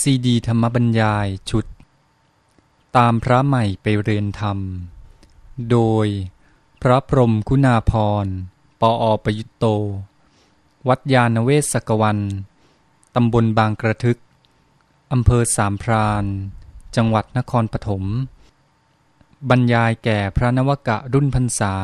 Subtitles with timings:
[0.00, 1.66] ซีดีธรรมบรรยายชุด
[2.96, 4.58] ตามพระใหม่ไปเรียนธรรม
[5.70, 6.06] โดย
[6.82, 7.92] พระพรมคุณาพ
[8.24, 8.26] ร
[8.80, 9.64] ปออประยุตโต
[10.88, 12.18] วัดยาณเวศกวัน
[13.14, 14.18] ตำบลบางกระทึก
[15.12, 16.24] อำเภอสามพราน
[16.96, 18.04] จังหวัดนครปฐม
[19.50, 21.74] บรรยายแก่พระนวกะรุ่นพรรษา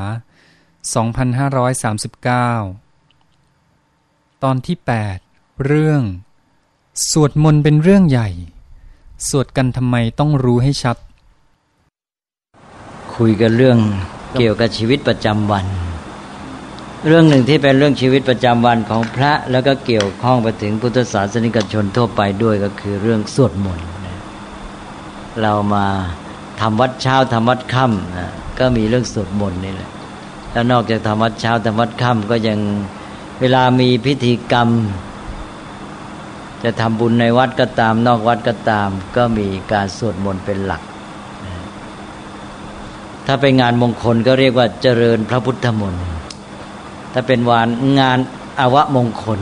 [3.16, 4.76] 2539 ตอนที่
[5.20, 6.02] 8 เรื่อง
[7.10, 8.28] สวดมนต์เป็นเรื่องใหญ่
[9.28, 10.96] สวดกันทำไมต้องรู้ให้ชัด
[13.14, 13.78] คุยกันเรื่อง
[14.38, 15.66] เกี่ยวกับชีวิตประจำวัน
[17.06, 23.88] เรื่องหนึ่งที่เป็นเรื่องชีวิตประจำวันของพระ แล้วก็เกี่ยวข้องไปถึงพุทธศาสนิกชนทั่วไปด้วยก็คือเรื่องสวดมนต์
[25.42, 25.86] เรามา
[26.60, 29.90] ทำวัดเช้าทำวัดค่ำก็มีเรื่องสวดมนต์นี่แหละ
[30.52, 32.58] แล้วนอกจากทำวัดเช้าทำวัดค่ำก็ยัง
[33.40, 34.68] เวลามีพิธีกรรม
[36.64, 40.82] จะทำบุญในวัดก็ตาม นอกวัดก็ตาม ก็มีการสวดมนต์เป็นหลัก
[43.26, 46.04] ถ้าเป็นงานมงคลก็เรียกว่าเจริญพระพุทธมนต์
[47.12, 47.68] ถ้าเป็นวาน
[48.00, 48.18] งาน
[48.60, 49.40] อวมงคล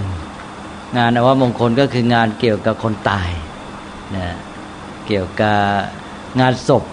[0.99, 3.31] งานอวมงคลก็คืองานเกี่ยวกับคนตาย
[4.17, 4.27] นะ
[5.07, 5.59] เกี่ยวกับ
[6.41, 6.85] งานศพ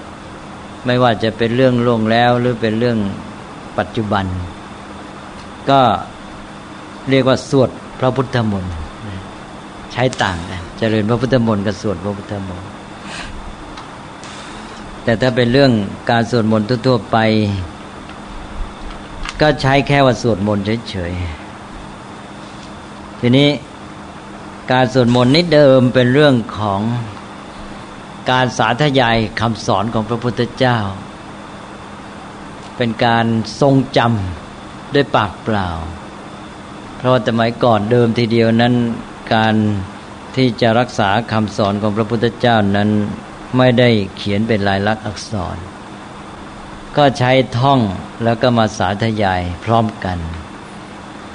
[0.85, 2.97] ไม่ว่าจะเป็นเรื่องล่วงแล้วหรือเป็นเรื่อง
[3.77, 4.25] ปัจจุบัน
[5.69, 5.81] ก็
[7.09, 8.73] เรียกว่าสวดพระพุทธมนต์
[9.97, 12.69] ใช้ต่างกันเจริญพระพุทธมนต์กับสวดพระพุทธมนต์
[15.03, 15.71] แต่ถ้าเป็นเรื่อง
[16.11, 17.17] การสวดมนต์ทั่วๆไป
[19.41, 23.49] ก็ใช้แค่ว่าสวดมนต์เฉยๆทีนี้
[24.71, 26.81] การสวดมนต์นี้เดิมเป็นเรื่องของ
[28.31, 30.77] การสาธยายคำสอนของพระพุทธเจ้า
[32.77, 33.25] เป็นการ
[33.61, 35.69] ทรงจำด้วยปากเปล่า
[36.97, 38.73] เพราะสมัยก่อนเดิมทีเดียวนั้น
[39.33, 39.55] การ
[40.35, 42.89] ที่จะรักษาคำสอนของพระพุทธเจ้านั้น
[43.57, 45.57] ไม่ได้เขียนเป็นลายลักษณ์อักษร
[46.97, 47.79] ก็ใช้ท่อง
[48.23, 50.19] แล้วก็มาสาธยายพร้อมกัน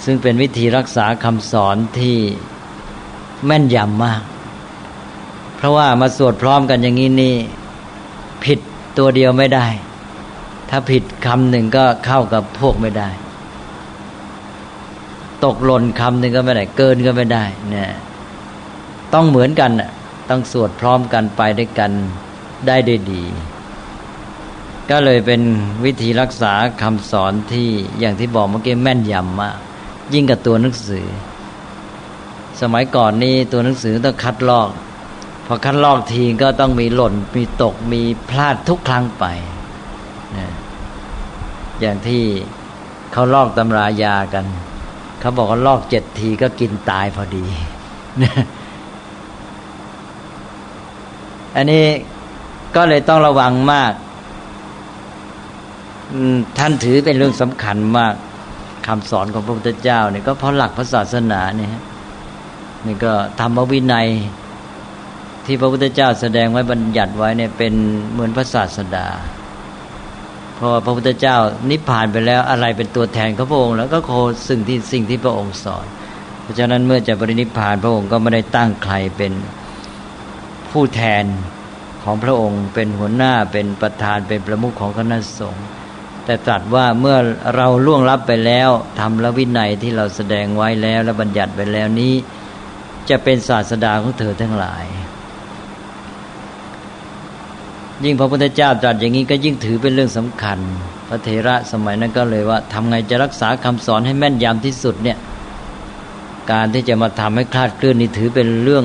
[0.04, 2.16] ซึ่งเป็นวิธีรักษาคำสอนที่
[3.46, 4.22] แม่นยำมาก
[5.56, 7.36] เพราะว่ามาสวดพร้อมกันอย่างนี้นี่
[8.44, 8.58] ผิด
[8.98, 9.66] ตัวเดียวไม่ได้
[10.70, 13.08] ถ้าผิดคำหนึ่งก็เข้ากับพวกไม่ได้
[15.44, 17.90] ตกหล่นคำหนึ่งก็ไม่ได้ เกินก็ไม่ได้เนี่ย
[19.14, 19.70] ต้องเหมือนกัน
[20.28, 21.90] ต้องสวดพร้อมกันไปด้วยกัน
[22.66, 23.24] ได้ได้ดี
[24.90, 25.42] ก็เลยเป็น
[25.84, 26.52] วิธีรักษา
[26.82, 27.68] คำสอนที่
[27.98, 29.56] อย่างที่บอกเมื่อกี้แม่นยำมาก
[30.14, 31.06] ยิ่งกับตัวหนังสือ
[32.60, 34.68] สมัยก่อนนี่ตัวหนังสือต้องคัดลอก
[35.46, 39.24] พอคัดลอกทีก็ต้องมีหล่นมีตกมีพลาดทุกครั้งไป
[40.36, 40.48] นะ
[41.80, 42.22] อย่างที่
[43.12, 44.44] เขาลอกตำรายากัน
[45.20, 47.46] เขาบอกว่าลอกเจ็ดทีก็กินตายพอดี
[51.56, 51.86] อันนี้
[52.76, 53.92] ก็เลยต้องระวังมาก
[56.58, 58.14] ท่านถือเป็นเรื่องสำคัญมาก
[58.86, 61.70] คำสอนของพระพุทธเจ้าเนี่ยก็เพราะหลักพระศาสนาเนี่ย
[62.86, 64.08] นี่ก็ธรรมวินัย
[65.46, 67.72] ที่พระพุทธเจ้าแสดงไว้บัญญัติไว้เนี่ยเป็น
[68.12, 69.06] เหมือนพระศาสดา
[70.62, 71.36] พราะว่าพระพุทธเจ้า
[71.70, 74.10] นิพพานไปแล้วอะไรเป็นตัวแทนของพระองค์ แล้วก็โค
[74.48, 75.86] สิ่งที่สิ่งที่พระองค์สอน
[76.42, 79.32] เพราะฉะนั้นเมื่อจะปรินิพพานพระองค์ก็ไม่ได้ตั้งใครเป็น
[80.70, 81.24] ผู้แทน
[82.02, 85.66] ของพระองค์เป็นหัวหน้าเป็นประธานเป็นประมุขของคณะสงฆ์
[86.24, 87.16] แต่ตรัสว่าเมื่อ
[87.56, 88.68] เราล่วงลับไปแล้ว
[89.00, 92.14] ทำละวินัยที่เราแสดงไว้แล้วและบัญญัติไปแล้วนี้
[93.10, 94.84] จะเป็นศาสดาของเธอทั้งหลาย
[98.04, 100.58] ยิ่งพระพุทธเจ้าตรัสอย่างนี้ก็ยิ่งถือเป็นเรื่องสำคัญ
[101.08, 105.18] พระเถระสมัยนั้นก็เลยว่าทำไงจะรักษาคำสอนให้แม่นยำที่สุดเนี่ย
[106.52, 108.84] การที่จะมาทำให้คลาดเคลื่อนนี่ถือเป็นเรื่อง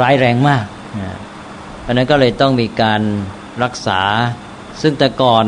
[0.00, 0.64] ร้ายแรงมาก
[1.86, 3.00] อันนั้นก็เลยต้องมีการ
[3.62, 4.00] รักษา
[4.82, 5.46] ซึ่งแต่ก่อน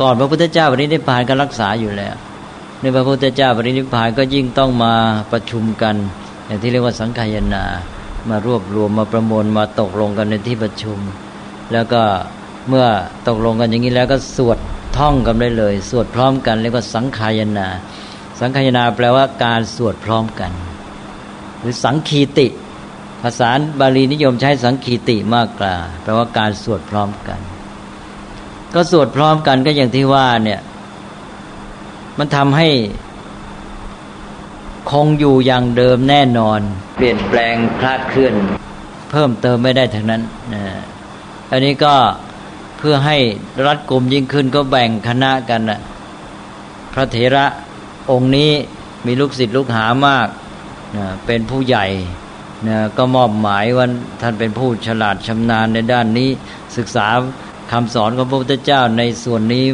[0.00, 2.14] ก่อนพระพุทธเจ้าปรินิพพานก็รักษาอยู่แล้ว
[2.80, 4.94] ในพระพุทธเจ้าปรินิพพานก็ยิ่งต้องมา
[5.32, 5.94] ประชุมกัน
[6.46, 7.64] อย่างที่เรียกว่าสังขายนา
[8.28, 10.98] มารวบรวมมาประมวลมาตกลงกันในที่ประชุม
[11.72, 12.02] แล้วก็
[12.68, 12.86] เมื่อ
[13.28, 14.58] ตกลงกันอย่างนี้แล้วก็สวด
[14.98, 17.68] ท่องกันได้เลย สวดพร้อมกันเรียกว่าสังขายนา
[18.40, 20.52] สังขายนาแปลว่าการสวดพร้อมกัน
[21.60, 22.46] หรือสังคีติ
[23.22, 27.40] ภาษาบาลีนิยมใช้สังคีติมากกว่าแปลว่าการสวดพร้อมกัน
[28.74, 30.60] ก็สวดพร้อมกันก็อย่างที่ว่าเนี่ย
[32.18, 32.68] มันทำให้
[34.90, 36.60] คงอยู่อย่างเดิมแน่นอน
[36.96, 38.34] เปลี่ยนแปลงคลาดเคลื่อน
[39.10, 40.22] เพิ่มเติมไม่ได้ทั้งนั้น
[40.54, 40.62] นะ
[41.54, 41.94] อันนี้ก็
[42.78, 43.16] เพื่อให้
[43.66, 45.80] รัดกลุ่มยิ่งขึ้นก็แบ่งคณะกันนะ
[46.92, 47.46] พระเถระ
[48.10, 48.50] องค์นี้
[49.06, 50.28] มีลูกศิษย์ลูกหามาก
[50.96, 51.86] นะเป็นผู้ใหญ่
[52.68, 53.86] นะก็มอบหมายว่า
[54.22, 56.28] ท่านเป็นผู้ฉลาดชำนาญในด้านนี้
[56.76, 57.06] ศึกษา
[57.72, 59.66] คำสอนของพระพุทธเจ้าในส่วนนี้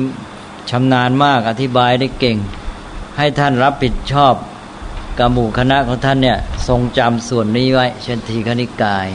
[0.71, 2.37] ชำนาญมากอธิบายได้เก่ง
[3.17, 4.35] ให้ท่านรับผิดชอบ
[5.19, 6.39] กับหมู่คณะของท่านเนี่ย
[6.69, 9.09] ทรงจำส่วนนี้ไว้ เช่นทีคณิกาย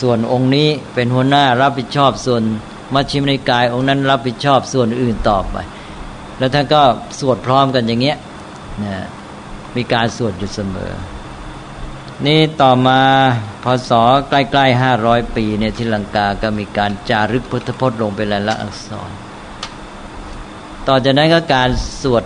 [0.00, 2.42] ส่วนองค์นี้เป็นหัวหน้ารับผิดชอบส่วน
[2.94, 5.56] มัชฌิมนิกาย องค์นั้นรับผิดชอบส่วนอื่นต่อไป
[6.38, 6.82] แล้วท่านก็
[7.18, 8.16] สวดพร้อมกันอย่างเงี้ย
[8.82, 9.06] นะ
[9.76, 10.92] มีการสวดอยู่เสมอ
[12.26, 13.00] นี่ต่อมา
[13.64, 13.90] พศ
[14.28, 19.10] ใกล้ๆห้าร้อยปีเนี่ยที่ลังกาก็มีการจารึกพุทธพจน์ลงเป็นลายลักษณ์อักษร
[20.88, 21.70] ต่อจากนั้นก็การ
[22.02, 22.24] สวด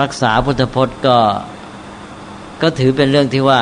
[0.00, 1.16] รักษาพุทธพจน์ก็
[2.62, 3.60] ก็ถือเป็นเรื่องที่ว่า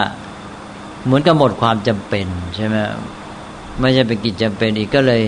[1.04, 2.76] เหมือนกับหมดความจำเป็นใช่ไหม
[3.80, 5.22] ไม่ใช่เป็นกิจจำเป็นอีกก็เลย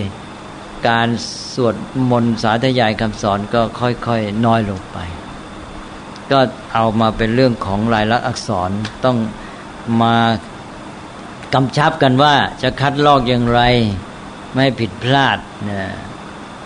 [0.87, 1.07] การ
[1.53, 1.75] สวด
[2.09, 4.97] มนต์สาธยายคำสอนก็ค่อยๆน้อยลงไป
[6.31, 6.39] ก็
[6.73, 8.71] เอามาเป็นเรื่องของลายลักษณ์อักษร
[9.05, 9.17] ต้อง
[10.01, 10.15] มา
[11.53, 12.33] กำชับกันว่า
[12.63, 13.61] จะคัดลอกอย่างไร
[14.53, 15.37] ไม่ผิดพลาด
[15.69, 15.83] นะ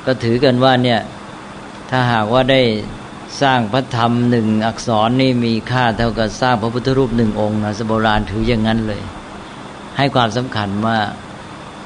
[0.05, 0.99] ก็ถือกันว่าเนี่ย
[1.89, 2.61] ถ้าหากว่าได้
[3.41, 9.01] สร้างพระธรรมหนึ่งอักษรนี่มีค่าเท่ากับสร้างพระพุทธรูปหนึ่งองค์นะสโบราณถืออย่างนั้นเลย
[9.97, 10.97] ให้ความสำคัญว่า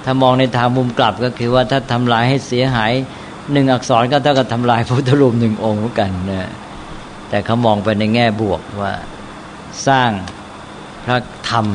[0.03, 2.91] ถ้ามองในทางมุมกลับก็คือว่าถ้าทำลายให้เสียหาย
[3.51, 6.49] หนึ่งอักษรก็เท่ากับทำลายพระพุทธรูปหนึ่งองค์เหมือนกันนะ
[7.29, 8.93] แต่เขามองไปในแง่บวกว่า
[9.87, 10.11] สร้าง
[11.05, 11.17] พระ
[11.49, 11.65] ธรรม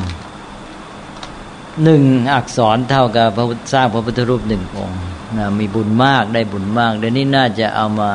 [1.83, 2.03] หนึ่ง
[2.33, 4.99] อักษรเท่ากับพระสร้างพระพุทธรูปหนึ่งองค์
[5.37, 8.11] นะมีบุญมากได้บุญมากเดี๋ยวนี้น่าจะเอามา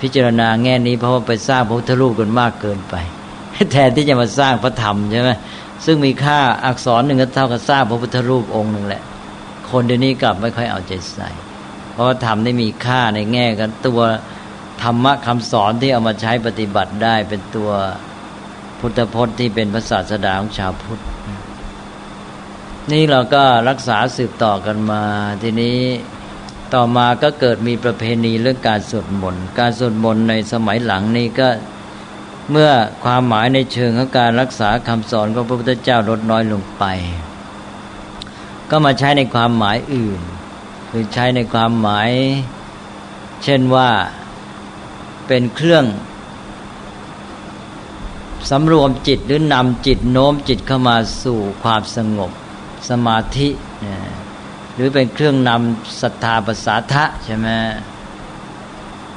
[0.00, 2.94] พิจารณาแง่นี้เพราะว่าไปสร้างพระพุทธรูปกันมากเกินไป
[3.72, 5.30] แทนที่จะมาสร้างพระธรรมใช่ไหม
[5.84, 9.02] ซึ่งมีค่าอักษรหนึ่งก็เท่ากับสร้างพระพุทธรูปองค์หนึ่งแหละ
[9.70, 11.28] คนเดี๋ยวนี้กลับไม่ค่อยเอาใจใส่
[11.92, 14.00] เพราะว่าธรรมได้มีค่าในแง่กันตัว
[14.82, 17.70] ธรรมะคำสอนที่เอามาใช้ปฏิบัติได้เป็นตัว
[18.80, 21.00] พุทธพจน์ที่เป็นภาษาสดาของชาวพุทธ
[22.92, 25.02] นี่เราก็รักษาสืบต่อกันมา
[25.42, 25.78] ทีนี้
[26.74, 31.48] ต่อมาก็เกิดมีประเพณีเรื่องการสวดมนต์การสวดมนต์ในสมัยหลังนี้ก็
[32.50, 32.70] เมื่อ
[33.04, 36.84] ความหมายในเชิงของการรักษาคำสอนของพระพุทธเจ้าลดน้อยลงไป
[38.70, 40.20] ก็มาใช้ในความหมายอื่น
[40.90, 42.10] คือใช้ในความหมาย
[43.44, 43.90] เช่นว่า
[45.26, 45.84] เป็นเครื่อง
[48.50, 52.30] สำรวมจิตหรือนำจิตโน้มจิตเข้ามาสู่ความสงบ
[52.88, 53.48] สมาธิ
[54.76, 57.48] หรือเป็นเครื่องนำศรัทธาภาษาทะใช่ไหม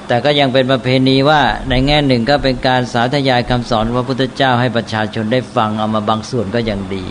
[0.07, 7.05] แต่ก็ยังเป็นประเพณีว่าในแง่หนึ่งก็เป็นการสาธยายคำสอนพระพุทธเจ้าให้ประชาชนได้ฟังเอามาบางส่วนก็ยังดี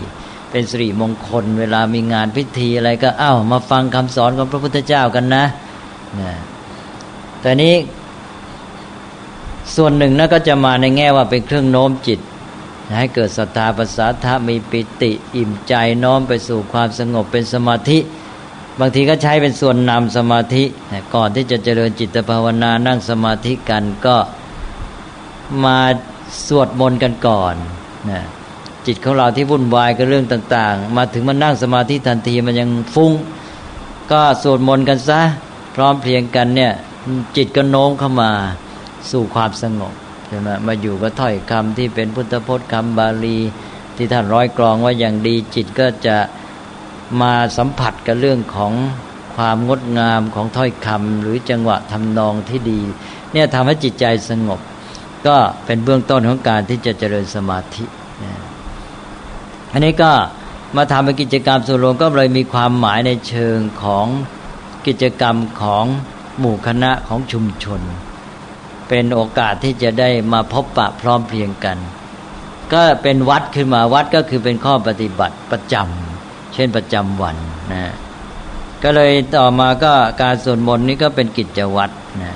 [0.51, 5.45] เป็นสิริมงคล เวลามีงานพิธีอะไรก็เอ้ามาฟังคำสอนของพระพุทธเจ้ากันนะ
[6.19, 6.33] นะ
[7.41, 7.75] แต่นี้
[9.75, 12.19] ส่วนหนึ่งนั่นก็จะมาในแง่ว่าเป็นเครื่องโน้มจิต
[12.97, 15.73] ให้เกิดศรัทธาภาษาทะมีปิติ อิ่มใจ
[16.03, 17.99] น้อมไปสู่ความสงบเป็นสมาธิ
[18.79, 20.63] บางทีก็ใช้เป็นส่วนนำสมาธิ
[21.15, 24.17] ก่อนที่จะเจริญจิตภาวนานั่งสมาธิกันก็
[25.63, 25.77] มา
[26.47, 27.55] สวดมนต์กันก่อน
[28.09, 28.21] นะ
[28.85, 33.11] จิตของเราที่วุ่นวายกับเรื่องต่าง ๆ มาถึงมานั่งสมาธิทันทีมันยังฟุง้ง
[34.11, 35.21] ก็สวดมนต์กันซะ
[35.75, 36.73] พร้อมเพรียงกันเนี่ย
[37.35, 38.31] จิตก็โน้มเข้ามา
[39.11, 39.93] สู่ความสงบ
[40.27, 43.37] ใช่ไหมมาอยู่กับถ้อยคำที่เป็นพุทธพจน์คำบาลี
[43.95, 46.17] ที่ท่านร้อยกรองว่าอย่างดีจิตก็จะ
[47.21, 48.73] มาสัมผัสกับเรื่องของ
[49.35, 52.81] ความงดงามของถ้อยคำหรือจังหวะทำนองที่ดี
[53.33, 54.59] เนี่ยทำให้จิตใจสงบ
[55.27, 57.85] ก็เป็นเบื้องต้นของการที่จะเจริญสมาธิ
[59.73, 60.11] อันนี้ก็
[60.77, 64.05] มาทำเป็นกิจกรรมส่วนรวมก็เลยมีความหมายในเชิงของ
[64.87, 65.85] กิจกรรมของ
[66.39, 67.81] หมู่คณะของชุมชน
[68.89, 71.77] เป็นโอกาสที่จะได้มาพบปะพร้อมเพียงกัน
[72.73, 76.18] ก็เป็นวัดขึ้นมาวัดก็คือเป็นข้อปฏิบัติประจำ
[76.53, 77.35] เช่นประจำวัน
[77.73, 77.93] นะ
[78.83, 82.31] ก็เลยต่อมาก็การสวดมนต์นี้ก็เป็นกิจวัตรนะ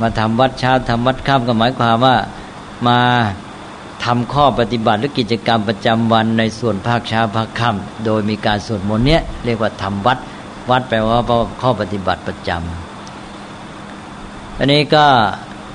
[0.00, 2.16] มาทำวัดเช้าทำวัดค่ำก็หมายความว่า
[2.88, 2.98] มา
[4.04, 10.18] ทำข้อปฏิบัติหรือกิจกรรมประจำวันในส่วนภาคเช้าภาคค่ำโดยมีการสวดมนต์เนี้ยเรียกว่าทำวัด
[10.70, 11.20] วัดแปลว่า
[11.62, 15.06] ข้อปฏิบัติประจำอันนี้ก็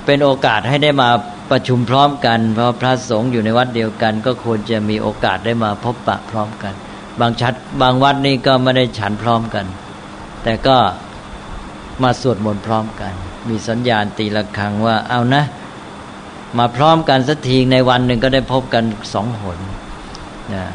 [0.05, 1.09] เป็นโอกาสให้ได้มา
[1.51, 6.73] ประชุมพร้อมกัน เพราะพระสงฆ์อยู่ในวัดเดียวกัน ก็ควรจะมีโอกาสได้มาพบปะพร้อมกัน
[7.19, 9.65] บางชัดบางวัดนี่ก็ไม่ได้ฉันพร้อมกัน
[10.43, 10.77] แต่ก็
[12.03, 13.13] มาสวดมนต์พร้อมกัน
[13.49, 15.43] มีสัญญาณตีละครังว่าเอานะ
[16.57, 19.59] มาพร้อมกันสักทีในวันหนึ่งก็ได้พบกันสองหน
[20.53, 20.65] นะ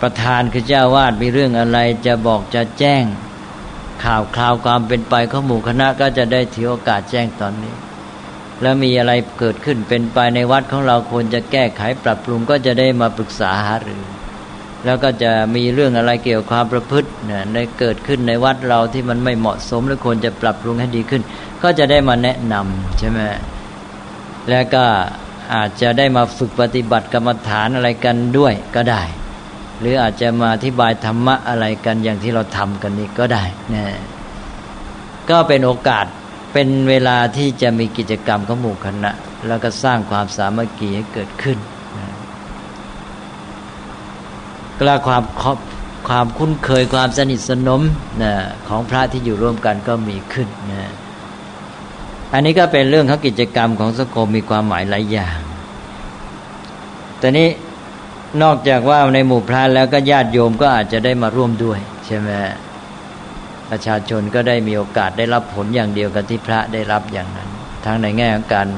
[0.00, 3.04] ประธานคือเจ้าวาดมีเรื่องอะไรจะบอกจะแจ้ง
[4.04, 7.74] ข่าวคราวความเป็นไปของหมู่คณะก็จะได้ถือโอกาสแจ้งตอนนี้
[8.62, 14.04] แล้วมีอะไรเกิดขึ้นเป็นไปในวัดของเราควรจะแก้ไขปรับปรุงก็จะได้มาปรึกษาหารือ
[14.86, 21.22] แล้วก็จะมีเรื่องอะไรเกี่ยวกับความประพฤติเนี่ยได้เกิดขึ้นในวัดเราที่มันไม่เหมาะสมหรือควรจะปรับปรุงให้ดีขึ้น
[21.62, 23.18] ก็จะได้มาแนะนำใช่ไหม
[24.50, 24.84] แล้วก็
[25.54, 29.02] อาจจะได้มาฝึกปฏิบัติกรรมฐานอะไรกันด้วยก็ได้
[29.80, 33.84] หรืออาจจะมาอธิบายธรรมะอะไรกันอย่างที่เราทำกันนี้ก็ได้นะ
[35.30, 36.06] ก็เป็นโอกาส
[36.52, 39.12] เป็นเวลาที่จะมีกิจกรรมของหมู่คณะ
[39.46, 41.58] แล้วก็สร้างความสามัคคีให้เกิดขึ้น
[44.80, 45.22] กล้าความ
[46.08, 47.82] ความคุ้นเคยความสนิทสนม
[48.22, 48.32] นะ
[48.68, 50.92] ของพระที่อยู่ร่วมกันก็มีขึ้นนะ
[52.32, 55.38] อันนี้ก็เป็นเรื่องของกิจกรรมของสังคมมีความหมายหลายอย่าง
[57.18, 57.48] แต่นี้
[58.42, 62.28] นอกจากว่าในหมู่พระแล้วก็ญาติโยมก็อาจจะได้มาร่วมด้วย ใช่ไหม
[63.70, 67.48] ประชาชนก็ได้มีโอกาสได้รับผลอย่างเดียวกับที่พระได้รับอย่างนั้น
[67.84, 68.68] ทั้งในแง่ของการ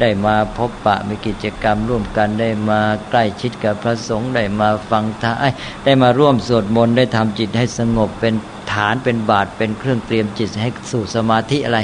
[0.00, 5.36] ได้มาพบปะมีกิจกรรมร่วมกันได้มาใกล้ชิดกับพระสงฆ์ได้มาฟังธรรม
[5.84, 8.34] ได้มาร่วมสวดมนต์ได้ทำจิตให้สงบเป็น
[8.72, 11.78] ฐานเป็นบาทเป็นเครื่องเตรียมจิตให้สู่สมาธิอะไร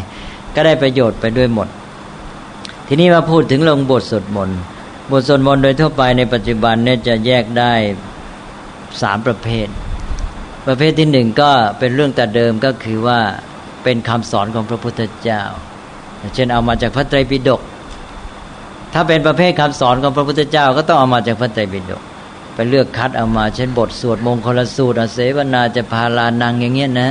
[0.54, 1.68] ก็ได้ประโยชน์ไปด้วยหมด
[2.88, 4.58] ทีนี้มาพูดถึงลงบทสวดมนต์
[5.10, 7.72] บทสวดมนต์โดยทั่วไปในปัจจุบันเนี่ยจะแยกได้
[9.02, 9.68] สามประเภท
[10.66, 13.20] ประเภทที่หนึ่งก็เป็นเรื่องแต่เดิมก็คือว่า
[13.84, 15.42] เป็นคำสอนของพระพุทธเจ้า
[16.34, 17.60] เช่นเอามาจากพระไตรปิฎก
[18.92, 22.02] ถ้าเป็นประเภทคำสอนของพระพุทธเจ้าก็ต้องเอามาจากพระไตรปิฎก
[22.54, 27.10] ไปเลือกคัดเอามาเช่นบทสวดมงคลสูตรอเสวนาจะพาลานังอย่างเงี้ยนะ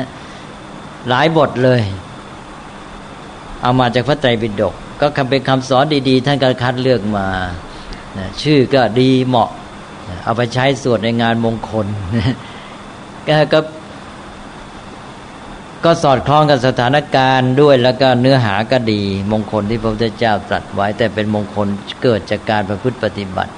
[1.09, 1.81] หลายบทเลย
[3.61, 7.27] เอามาจากพระไตรปิฎกก็คำเป็นคำสอนดีๆ ท่านก็คัดเลือกมา
[8.41, 9.49] ชื่อก็ดีเหมาะ
[10.23, 11.87] เอาไปใช้สวดในงานมงคล
[13.53, 13.59] ก็
[15.85, 21.67] ก็สอดคล้องกับสถานการณ์ด้วยแล้วก็เนื้อหาก็ดี มงคลที่พระพุทธเจ้าตรัสไว้ แต่เป็นมงคล
[22.03, 23.53] เกิดจากการประพฤติปฏิบัติ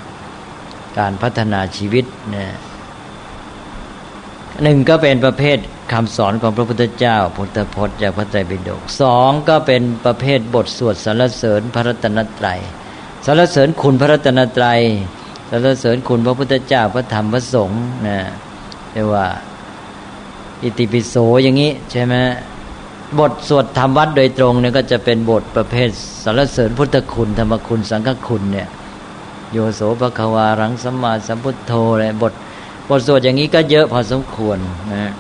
[1.00, 2.46] การพัฒนาชีวิตนะ
[4.64, 5.58] หนึ่งก็เป็นประเภท
[5.94, 12.60] คำสอนของพระพุทธเจ้าพุทธพจน์จากพระไตรปิฎกสองก็เป็นประเภทบทสวดสรรเสริญพระรัตนตรัย
[13.26, 14.80] สรรเสริญคุณพระรัตนตรัย
[15.50, 18.18] สรรเสริญคุณพระพุทธเจ้าพระธรรมพระสงฆ์นะ
[18.94, 19.26] เรียกว่า
[20.64, 22.16] อิติปิโสอย่างนี้ใช่ไหม
[23.20, 25.90] บทสวดธรรมวัดโดยตรงเนี่ยก็จะเป็นบทประเภท
[26.24, 28.68] สรรเสริญพุทธคุณธรรมคุณสังฆคุณเนี่ย
[29.52, 32.34] โยโสภควารังสัมมาสัมพุทโธอะไรบท
[32.90, 34.58] บทสวดอย่างนี้ก็เยอะพอสมควร
[34.94, 35.12] นะ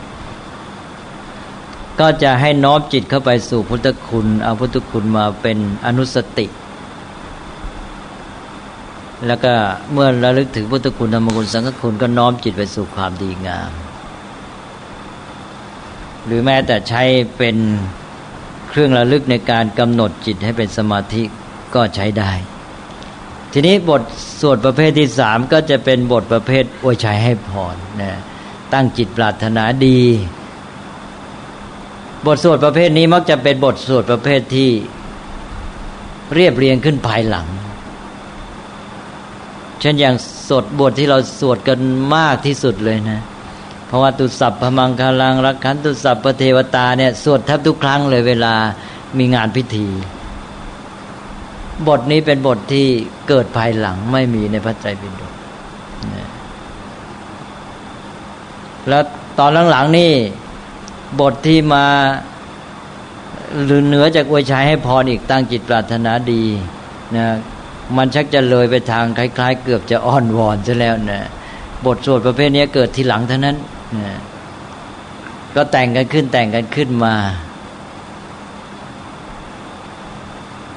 [1.99, 6.45] ก็จะให้น้อมจิตเข้าไปสู่พุทธคุณเอาพุทธคุณมาเป็นอนุสติ
[9.27, 9.53] แล้วก็
[9.91, 13.71] เมื่อระลึกถึงพุทธคุณธรรมคุณสังฆคุณก็น้อมจิตไปสู่ความดีงาม
[16.25, 17.03] หรือแม้แต่ใช้
[17.37, 17.57] เป็น
[18.69, 21.23] เครื่องระลึกในการกำหนดจิตให้เป็นสมาธิ
[21.75, 22.31] ก็ใช้ได้
[23.51, 24.01] ทีนี้บท
[24.39, 28.11] สวดประเภทที่สามก็จะเป็นบทประเภทอวยชัยให้พรนะ
[28.73, 30.01] ตั้งจิตปรารถนาดี
[32.25, 34.69] บทสวดประเภทนี้มักจะเป็นบทสวดประเภทที่
[36.33, 37.47] เรียบเรียงขึ้นภายหลัง
[39.79, 40.15] เช่นอย่าง
[40.47, 41.79] สวดบทที่เราสวดกัน
[42.15, 43.19] มากที่สุดเลยนะ
[43.93, 48.53] ราะว่าตุสัพพมังคลังรักขันตุสัพพเทวตาเนี่ยสวดแทบทุกครั้งเลยเวลา
[49.17, 49.87] มีงานพิธี
[51.87, 52.87] บทนี้เป็นบทที่
[53.27, 55.33] เกิดภายหลังไม่มีในพระไตรปิฎก
[58.89, 59.03] แล้ว
[59.39, 60.11] ตอนหลังๆนี่
[61.19, 61.85] บทที่มา
[63.65, 66.43] หรือเหนือจากอวยชัยให้พรอีกตั้งจิตปรารถนาดี
[67.15, 67.25] นะ
[67.97, 71.21] มันชักจะเลยไปทางคล้าย ๆ เกือบจะอ้อนวอนซะแล้วนะ
[71.85, 73.57] บทสวดประเภทนี้เกิดทีหลังเท่านั้น
[75.55, 77.15] ก็แต่งกันขึ้นแต่งกันขึ้นมา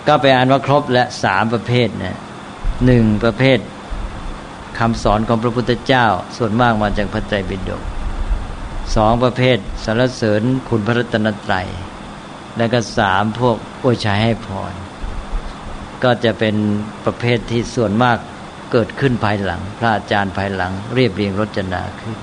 [0.06, 2.18] ก็ไปอ่านว่าครบและสามประเภทนะ
[2.86, 3.58] หนึ่งประเภท
[4.78, 6.06] คำสอนของพระพุทธเจ้า
[6.36, 7.82] ส่วนมากมาจากพระไตรปิฎก
[8.96, 11.66] สองประเภทสารเสริญคุณพระรัตนตรัย
[12.56, 14.74] และก็สามพวกโอชัยให้พร
[16.04, 16.56] ก็จะเป็น
[17.04, 18.18] ประเภทที่ส่วนมาก
[18.72, 22.16] เกิดขึ้นภายหลัง พระอาจารย์ภายหลัง เรียบเรียงรจนาขึ้น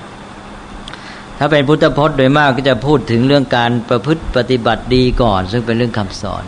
[1.38, 6.44] ถ้าเป็นพุทธพจน์โดยมากก็จะพูดถึงเรื่องการประพฤติปฏิบัติดีก่อน ซึ่งเป็นเรื่องคำสอน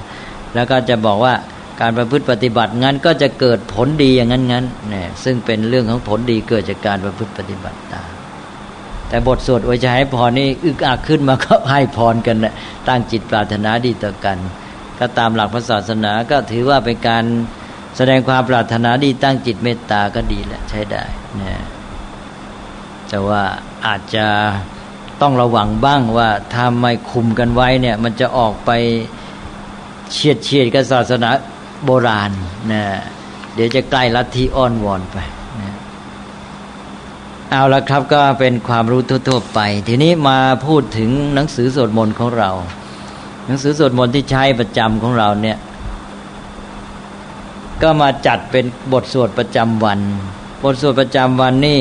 [0.55, 1.35] แล้วก็จะบอกว่า
[1.81, 8.11] การประพฤติปฏิบัติงั้นก็จะเกิดผลดีอย่างนั้นงั้นเนี่ยซึ่งเป็นเรื่องของผลดีเกิดจากการประพฤติปฏิบัติตาม
[9.09, 12.55] แต่บทสวดอวยชัยให้พรนี่อึกอักขึ้นมาก็ให้พรกันนะ
[12.88, 14.38] ตั้งจิตปรารถนาดีต่อกัน
[14.99, 17.25] ก็ตามหลักพระศาสนาก็ถือว่าเป็นการ
[17.97, 21.02] แสดงความปรารถนาดีตั้งจิตเมตตาก็ดีแหละใช้ได้
[21.40, 21.64] นะ
[23.09, 23.43] แต่ว่า
[23.87, 24.26] อาจจะ
[25.21, 28.71] ต้องระวังบ้างว่าถ้าไม่คุมกันไว้เนี่ย มันจะออกไป
[30.13, 31.31] เฉียดเฉียดกับศาสนา
[31.85, 32.31] โบราณ
[32.73, 32.83] นะ
[33.55, 35.19] เดี๋ยวจะใกล้ลัทธิอ้อนวอนไป
[35.61, 35.75] นะ
[37.51, 42.51] เอาละครับก็เป็นความรู้ทั่วๆไป ทีนี้มาพูดถึงหนังสือสวดมนต์ของเรา
[43.47, 45.59] หนังสือสวดมนต์ที่ใช้ประจำของเราเนี่ย
[47.83, 50.01] ก็มาจัดเป็นบทสวดประจำวัน
[50.63, 51.81] บทสวดประจำวันนี่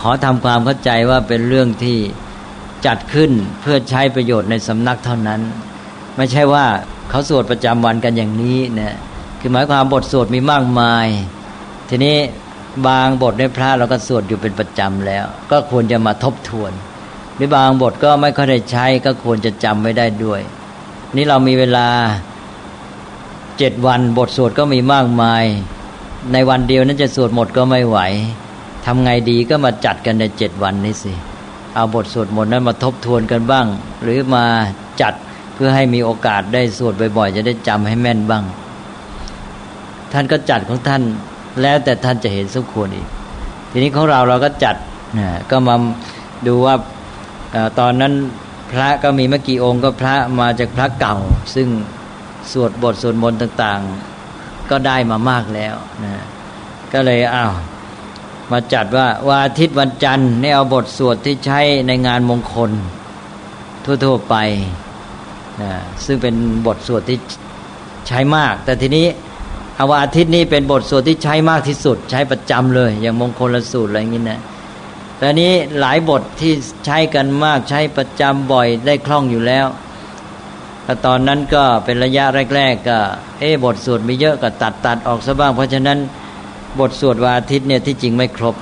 [0.00, 1.98] ขอทำความเข้าใจว่าเป็นเรื่องที่
[2.86, 5.40] จัดขึ้นเพื่อใช้ประโยชน์ในสำนักเท่านั้น
[6.16, 6.66] ไม่ใช่ว่า
[7.10, 8.96] เขาสวดประจำวันกันอย่างนี้นะ
[9.40, 11.06] คือหมายความบทสวดมีมากมาย
[11.88, 12.16] ทีนี้
[12.86, 16.72] บางบทในพระเราก็สวดอยู่เป็นประจำแล้ว ก็ควรจะมาทบทวน
[17.36, 20.40] หรือบางบทก็ไม่ค่อยได้ใช้ก็ควรจะจำไม่ได้ด้วย
[21.16, 21.88] นี่เรามีเวลา
[23.58, 25.44] เจ็ดวันบทสวดก็มีมากมาย
[26.32, 27.98] ในวันเดียวนั้นจะสวดหมดก็ไม่ไหว
[28.90, 31.12] ทำไงดีก็มาจัดกันในเจ็ดวันนี้สิ
[31.74, 33.66] เอาบทสวดมนต์นั้นมาทบทวนกันบ้าง
[34.02, 34.44] หรือมา
[35.02, 35.14] จัด
[35.54, 38.44] เพื่อให้มีโอกาสได้สวดบ่อยๆ จะได้จำให้แม่นบ้าง
[40.12, 41.02] ท่านก็จัดของท่าน
[41.62, 43.06] แล้วแต่ท่านจะเห็นสมควรอีก
[43.70, 44.76] ทีนี้ของเราเราก็จัด
[45.50, 45.76] ก็มา
[46.46, 46.74] ดูว่า
[47.78, 48.12] ตอนนั้น
[48.72, 51.16] พระก็มีไม่กี่องค์ก็พระมาจากพระเก่า
[51.54, 51.68] ซึ่ง
[52.52, 53.80] สวดบทสวดมนต์ต่าง
[54.26, 56.24] ๆ ก็ได้มามากแล้วนะ
[56.92, 57.54] ก็เลยอ้าว
[58.52, 62.70] มาจัดว่าวันอาทิตย์วันจันทร์นี่เอาบทสวดที่ใช้ในงานมงคล
[63.84, 64.36] ทั่วๆไป
[65.62, 65.72] นะ
[66.04, 66.34] ซึ่งเป็น
[66.66, 67.18] บทสวดที่
[68.08, 69.06] ใช้มาก แต่ทีนี้
[69.76, 74.40] เอาวาอาทิตย์นี้เป็นบทสวดที่ใช้มากที่สุด ใช้ประจำเลย อย่างมงคลละสูตรอะไรอย่างนี้นะ
[75.18, 76.52] แต่นี้หลายบทที่
[76.86, 79.66] ใช้กันมากใช้ประจำบ่อยได้คล่องอยู่แล้ว
[80.84, 82.24] แต่ตอนนั้นก็เป็นระยะ
[82.56, 82.98] แรก ๆ ก็
[83.38, 85.98] เอ๊บทสวดมีเยอะก็ตัดตัดออกซะบ้าง เพราะฉะนั้น
[86.80, 88.54] บทสวดวันอาทิตย์เนี่ยที่จริงไม่ครบ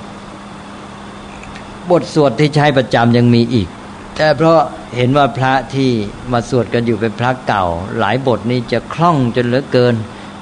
[1.91, 3.67] บทสวดที่ใช้ประจำยังมีอีก
[4.15, 4.59] แต่เพราะ
[4.95, 5.89] เห็นว่าพระที่
[6.31, 7.65] มาสวดกันอยู่เป็นพระเก่า
[7.99, 9.95] หลายบทนี้จะคล่องจนเหลือเกิน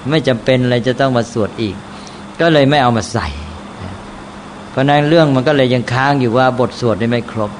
[0.09, 1.75] ไม่จำเป็นอะไรจะต้องมาสวดอีก
[2.39, 3.27] ก็เลยไม่เอามาใส่
[4.69, 7.51] เพราะนั้นเรื่องมันก็เลยยังค้างอยู่ว่าบทสวดนี่ไม่ครบ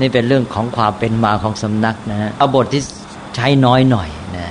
[0.00, 2.82] นี่เป็นเรื่องของความเป็นมาของสำนักนะฮะเอาบทที่
[3.36, 4.46] ใช้น้อยหน่อยนะ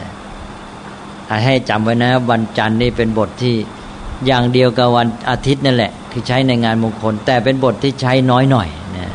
[1.45, 3.56] ให้จำไว้นะวันจันทร์นี่เป็นบทที่
[4.25, 9.12] อย่างเดียวกับวันอาทิตย์นั่นแหละ คือใช้ในงานมงคล แต่เป็นบทที่ใช้น้อยหน่อยนะ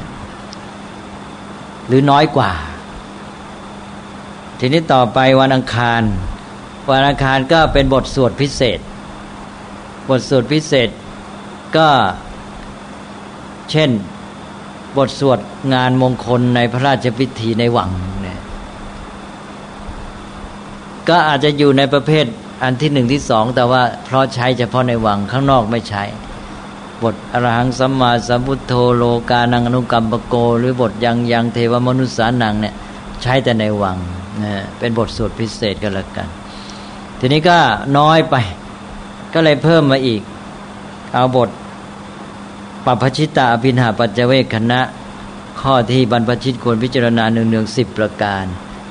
[1.86, 2.50] หรือน้อยกว่า
[4.58, 6.02] ทีนี้ต่อไปวันอังคาร
[6.90, 8.78] วันอังคารก็เป็นบทสวดพิเศษ
[10.08, 10.88] บทสวดพิเศษ
[11.76, 11.88] ก็
[13.70, 13.90] เช่น
[14.96, 15.38] บทสวด
[15.74, 17.90] งานมงคลในพระราชพิธีในวัง
[18.22, 18.40] เนี่ย
[21.08, 22.26] ก็อาจจะอยู่ในประเภท
[22.62, 26.04] อันที่หนึ่งที่สองแต่ว่าเพราะใช้เฉพาะในวังข้างนอกไม่ใช้
[27.02, 32.74] บทอรหังสัมมาสัมพุทโธโลกานังอนุกรรมปโก หรือบทยังยังเทวมนุษสานังเนี่ย
[33.22, 33.96] ใช้แต่ในวัง
[34.42, 36.28] นะเป็นบทสวดพิเศษก็แล้วกัน
[37.18, 37.58] ทีนี้ก็
[37.98, 38.34] น้อยไป
[39.34, 40.22] ก็เลยเพิ่มมาอีก
[41.12, 41.50] เอาบท
[42.84, 44.80] ปัพชิตาอภินหาปัจเจเวคณะ
[45.60, 48.44] ข้อที่บรรพชิตควรพิจารณาเนืองๆสิบประการ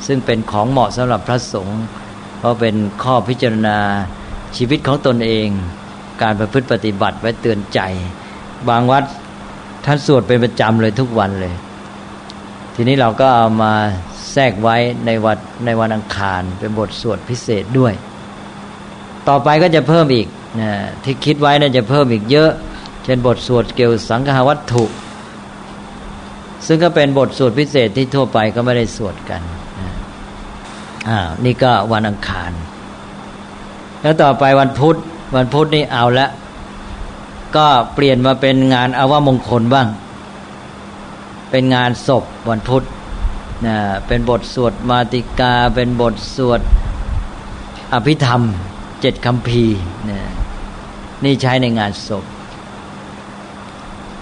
[0.07, 1.81] ซึ่งเป็นของเหมาะสำหรับพระสงฆ์
[2.45, 3.77] ราะเป็นข้อพิจารณา
[4.57, 5.47] ชีวิตของตนเอง
[6.21, 7.79] การประพฤติปฏิบัติไว้เตือนใจ
[8.69, 9.03] บางวัด
[9.85, 11.55] ท่านสวดเป็นประจำเลยทุกวันเลย
[12.75, 13.73] ทีนี้เราก็เอามา
[14.31, 17.93] แทรกไว้ในวัดในวันอังคารเป็นบทสวดพิเศษด้วย
[19.27, 20.27] ต่อไปก็จะเพิ่มอีก
[20.61, 20.71] นะ
[21.03, 22.51] ที่คิดไว้น่าจะเพิ่มอีกเยอะ
[23.03, 24.85] เช่นบทสวดเกี่ยวสังฆวัตถุ
[26.67, 29.41] ซึ่งก็เป็นบทสวดพิเศษที่ทั่วไปก็ไม่ได้สวดกัน
[31.07, 32.51] อ่านี่ก็วันอังคาร
[34.01, 34.95] แล้วต่อไปวันพุธ
[35.35, 36.27] วันพุธนี่เอาละ
[37.55, 39.87] ก็เปลี่ยนมาเป็นงานอาวามงคลบ้าง
[41.51, 42.83] เป็นงานศพวันพุธ
[43.65, 46.61] นะเป็นบทสวดมาติกา เป็นบทสวด
[47.93, 48.41] อภิธรรม
[49.01, 49.63] เจ็ดคำพี
[50.09, 50.19] นะ
[51.23, 52.25] นี่ใช้ในงานศพ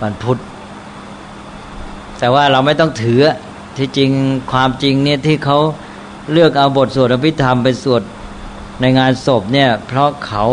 [0.02, 0.38] วันพุธ
[2.20, 3.22] แต่ว่าเราไม่ต้องถือ
[3.78, 4.12] ที่จริง
[4.52, 5.58] ความจริงเนี่ยที่เขา
[6.32, 8.02] เลือกเอาบทสวดอภิธรรมไปสวด
[8.82, 10.46] ในงานศพเนี่ย เพราะเขา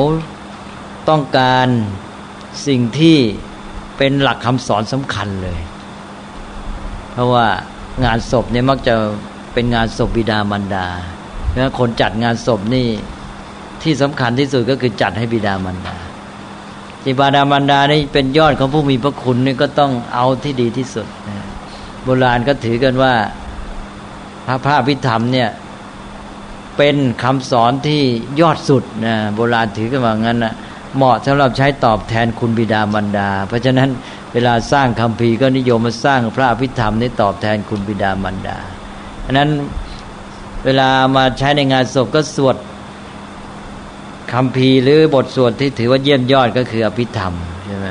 [1.08, 1.66] ต้องการ
[2.66, 3.16] สิ่งที่
[3.96, 5.60] เป็นหลักคำสอนสำคัญเลย
[7.12, 7.46] เพราะว่า
[8.04, 8.94] งานศพเนี่ยมักจะ
[9.52, 10.86] เป็นงานศพบิดามารดา
[11.48, 12.86] เพราะคนจัดงานศพนี่
[13.82, 15.96] ที่สำคัญที่สุดก็คือจัดให้บิดามารดา
[17.04, 21.06] จิบาดามารดานี่เป็นยอดของผู้มีพระคุณนี่ก็ต้องเอาที่ดีที่สุด
[22.04, 23.14] โบราณก็ถือกันว่า
[24.46, 25.48] พระพระพิธรรมเนี่ย
[26.76, 28.02] เป็นคำสอนที่
[28.40, 30.54] ยอดสุดนะโบราณถือกันว่างั้นนะ
[30.96, 33.88] เหมาะสำหรับใช้ตอบแทนคุณบิดามารดา เพราะฉะนั้น
[34.32, 38.58] เวลาสร้างคำพีก็นิยมมาสร้างพระพิธรรมนี้ตอบแทนคุณบิดามารดา
[39.26, 39.50] อันนั้น
[40.64, 42.56] เวลามาใช้ในงานศพก็สวด
[44.32, 47.88] คำพีหรือบทสวดที่ถือว่าเยี่ยมยอดก็คืออภิธรรมใช่ไหม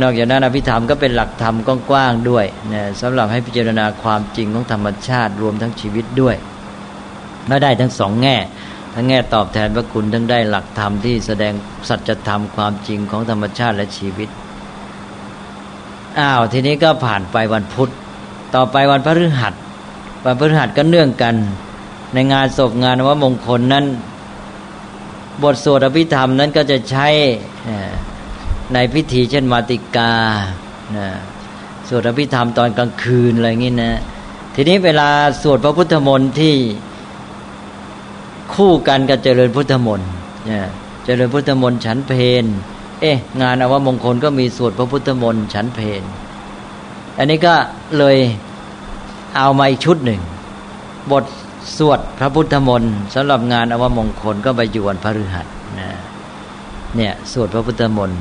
[0.00, 6.36] นอกจากนั้นอภิธรรมก็เป็นหลักธรรมกว้างๆด้วยนะสำหรับให้พิจารณาความจริงของธรรมชาติรวมทั้งชีวิตด้วย
[7.48, 8.36] และได้ทั้งสองแง่
[8.94, 11.52] ทั้งแง่ตอบแทนพระคุณทั้งได้หลักธรรมที่แสดง
[11.88, 14.28] สัจธรรมความจริงของธรรมชาติและชีวิต
[16.18, 17.90] อ้าวทีนี้ก็ผ่านไปวันพุธ
[18.54, 19.54] ต่อไปวันพฤหัส
[20.24, 21.34] วันพฤหัสก็เนื่องกัน
[22.14, 23.84] ในงานศพงานว่ามงคลนั้น
[25.42, 27.08] บทสวดอภิธรรมนั้นก็จะใช้
[28.74, 30.12] ในพิธีเช่นมาติกา
[31.88, 33.92] สวดอภิธรรมตอนกลางคืนอะไรอย่างนี้นะ
[34.54, 35.08] ทีนี้เวลา
[35.42, 36.54] สวดพระพุทธมนต์ที่
[38.54, 40.10] คู่กันกับเจริญพุทธมนต์
[41.04, 42.44] เจริญพุทธมนต์ฉันเพน
[43.00, 46.02] เอ๊ะ งานอวมงคลก็มีสวดพระพุทธมนต์ฉันเพน
[47.18, 47.54] อันนี้ก็
[47.98, 48.16] เลย
[49.36, 50.20] เอามาอีกชุดหนึ่ง
[51.10, 51.24] บท
[51.76, 55.46] สวดพระพุทธมนต์สำหรับงานอวมงคลก็ไปอยู่วันพฤหัส
[55.78, 55.88] นะ
[56.96, 58.20] เนี่ยสวดพระพุทธมนต์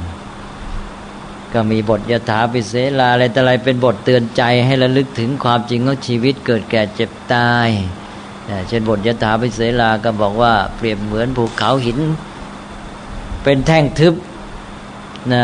[1.53, 7.69] ก็มีบทยถาปิเสลาอะไรแต่อะไรเป็นบทเตือนใจให้ระลึกถึงความจริงของชีวิตเกิดแก่เจ็บตาย
[8.67, 11.99] เช่นบทยถาปิเสลาก็บอกว่าเปรียบเหมือนภูเขาหิน
[13.43, 14.15] เป็นแท่งทึบ
[15.33, 15.43] นะ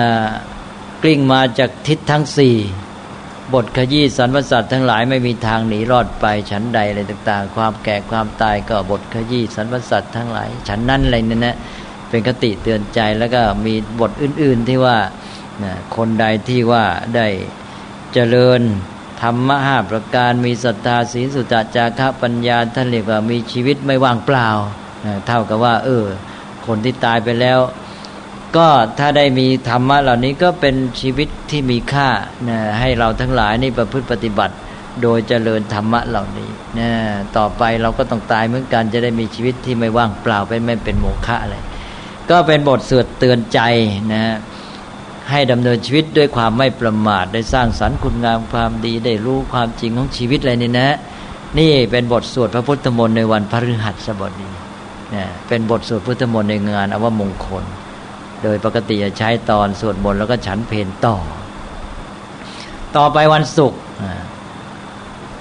[1.04, 2.56] กลิ้งมาจากทิศทั้งสี่
[3.54, 11.56] บทขยี้สรรพสัตว์ทั้งหลายไม่มีทางหนีรอดไปฉันใดอะไรต่าง ๆ ความแก่ความตายก็บทขยี้สรรพสัตว์ทั้งหลายฉันนั่นอะไรนั่นนะ
[12.10, 14.98] เป็นคติเตือนใจแล้วก็มีบทอื่น ๆที่ว่า
[15.96, 17.28] คนใดที่ว่าได้
[18.14, 18.62] เจริญ
[19.22, 24.50] ธรรมะห้าประการมีศรัทธาศีลสุตจาระปัญญาท่านเรียกว่ามีชีวิตไม่ว่างเปล่า
[25.28, 26.06] เท่ากับว่า เออ
[26.68, 27.60] คนที่ตายไปแล้ว
[28.58, 28.68] ก็
[29.00, 32.10] ถ้าได้มีธรรมะเหล่านี้ก็เป็นชีวิตที่มีค่า
[32.50, 34.56] นะให้เราทั้งหลายนี่ประพฤติปฏิบัติ
[35.02, 36.90] โดยเจริญธรรมะเหล่านี้นะ
[37.38, 41.56] ต่อไปเราก็ต้องตายเหมือนกันจะได้มีชีวิตที่ไม่ว่างเปล่าเป็นไม่เป็นโมฆะอะไร
[42.30, 43.60] ก็เป็นบทสวดเตือนใจ
[44.14, 44.36] นะ
[45.30, 50.90] ให้ดำเนินชีวิตด้วยความไม่ประมาทได้สร้างสรรค์คุณงามความดีได้รู้ความจริงของชีวิตอะไรนี่นะ
[51.60, 54.50] นี่เป็นบทสวดพระพุทธมนต์ในวันพฤหัสบดี
[55.12, 57.64] เนะเป็นบทสวดพุทธมนต์ในงานอวมงคล
[58.44, 61.16] โดยปกติจะใช้ตอนสวดมนต์แล้วก็ฉันเพนต่อ
[62.96, 63.80] ต่อไปวันศุกร์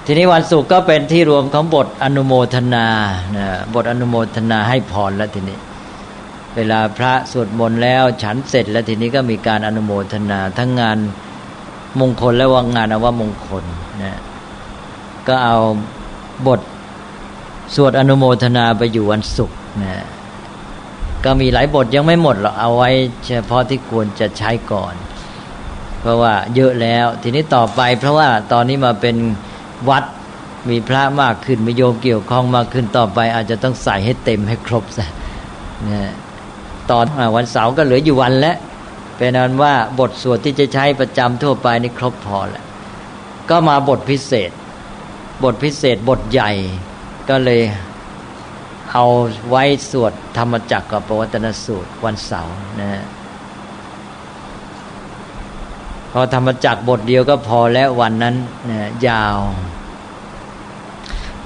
[0.05, 2.85] ทีนี้วันศุกร์ก็เป็นที่รวมของบทอนุโมทนา
[3.73, 5.57] บทอนุโมทนาให้พรแล้วทีนี้
[6.57, 10.97] เวลาพระสวดมนต์แล้วฉันเสร็จแล้วทีนี้ก็มีการอนุโมทนา ทั้งงาน
[11.99, 13.63] มงคลและว่างานอว่ามงคล
[14.03, 14.17] นะ
[15.27, 15.57] ก็เอา
[16.47, 16.61] บท
[17.75, 20.05] สวดอนุโมทนาไปอยู่วันศุกร์นะ
[21.25, 22.89] ก็มีหลายบทยังไม่หมดหรอกเอาไว้
[23.27, 24.93] เฉพาะที่ควรจะใช้ก่อน
[26.01, 29.15] เพราะว่าเยอะแล้ว ทีนี้ต่อไป เพราะว่าตอนนี้มาเป็น
[29.89, 30.03] วัด
[30.69, 35.07] มีพระมากขึ้นมีโยมเกี่ยวข้องมากขึ้นต่อไป อาจจะต้องใส่ให้เต็มให้ครบซะ
[35.89, 36.13] นะ
[36.91, 38.57] ตอนวันเสาร์ก็เหลืออยู่วันแล้ว
[39.17, 42.65] เป็นนั้นว่าบทสวดที่จะใช้ประจำทั่วไปนี่ครบพอแล้ว
[43.49, 44.51] ก็มาบทพิเศษ
[45.43, 46.51] บทพิเศษบทใหญ่
[47.29, 47.61] ก็เลย
[48.91, 49.05] เอา
[49.49, 53.03] ไว้สวดธรรมจักรกับปวัตนสูตรวันเสาร์นะฮะ
[56.11, 58.35] พอธรรมจักรบทเดียวก็พอแล้ววันนั้น
[58.69, 59.37] นะยาว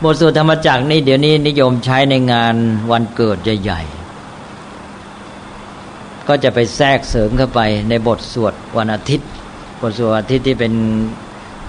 [0.04, 2.56] บทสวดธรรมจักรนี่เดี๋ยวนี้นิยมใช้ในงาน
[2.92, 4.01] วันเกิดใหญ่ๆ
[6.34, 9.30] ก็จะไปแทรกเสริมเข้าไปในบทสวดวันอาทิตย์
[9.82, 10.74] บทสวดอาทิตย์ที่เป็น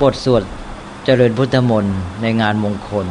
[0.02, 0.42] บทสวด
[1.04, 3.06] เจริญพุทธมนต์ในงานมงคล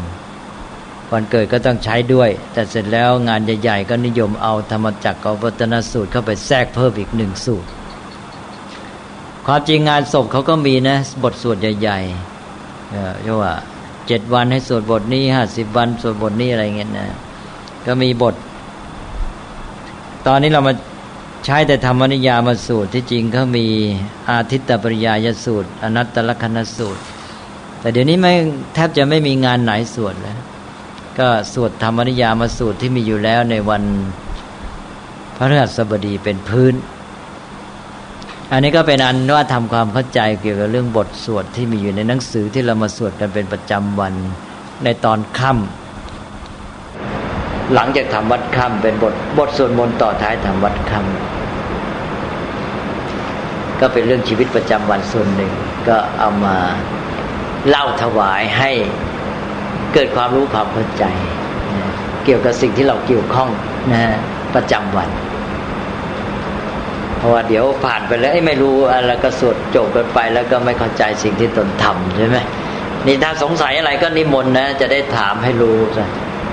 [1.12, 7.70] วันเกิดก็ต้องใช้ด้วย แต่เสร็จแล้วงานใหญ่ๆก็นิยมเอาธรรมจักรกับวัฒนสูตรเข้าไปแทรกเพิ่มอีกหนึ่งสูตร
[9.46, 13.54] ความจริงงานศพเขาก็มีนะบทสวดใหญ่ๆเรียกว่า
[14.08, 17.08] เจ็ดวันให้สวดบทนี้ห้าสิบวันสวดบทนี้อะไรเงี้ยนะ
[17.86, 18.36] ก็มีบท
[20.28, 20.74] ตอนนี้เรามา
[21.45, 23.65] ใช้แต่ธรรมนิยามาสูตรที่จริงเขามี
[24.30, 27.01] อาทิตตปริยายสูตร อนัตตลกนสูตร
[27.80, 28.34] แต่เดี๋ยวนี้ไม่
[28.73, 30.39] แทบจะไม่มีงานไหนสวดแล้ว
[31.19, 33.84] ก็สวดธรรมนิยามาสูตรที่มีอยู่แล้วในวัน
[35.36, 36.73] พระฤหัสบดีเป็นพื้น
[38.51, 44.13] อันนี้ก็เป็นอันว่าทำความเข้าใจเกี่ยวกับเรื่องบทสวดที่มีอยู่ในหนังสือที่เรามาสวดกันเป็นประจำวัน
[44.84, 45.81] ในตอนค่ำ
[47.75, 55.51] หลังจากทำวัดค่ำเป็นบทบทสวดมนต์ต่อท้ายทำวัดค่ำก็เป็นเรื่องชีวิตประจำวันส่วนหนึ่ง
[55.88, 56.57] ก็เอามา
[57.69, 58.71] เล่าถวายให้
[59.93, 61.03] เกิดความรู้ความเข้าใจ
[62.25, 63.49] เกี่ยวกับสิ่งที่เราเกี่ยวข้อง
[63.93, 64.03] นะ
[64.55, 65.10] ประจำวัน
[67.17, 72.38] เพราะว่าเดี๋ยวผ่านไปแล้วไม่รู้อะไรก็สวดจบกันไป แล้วก็ไม่เข้าใจสิ่งที่ตนทำใช่ไหม
[73.07, 75.77] นี่ถ้าสงสัยอะไรก็นิมนต์นะ จะได้ถามให้รู้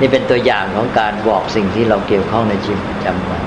[0.01, 3.43] นี่เป็นตัวอย่างของการบอกสิ่งที่เราเกี่ยวข้องในชีวิตประจำวัน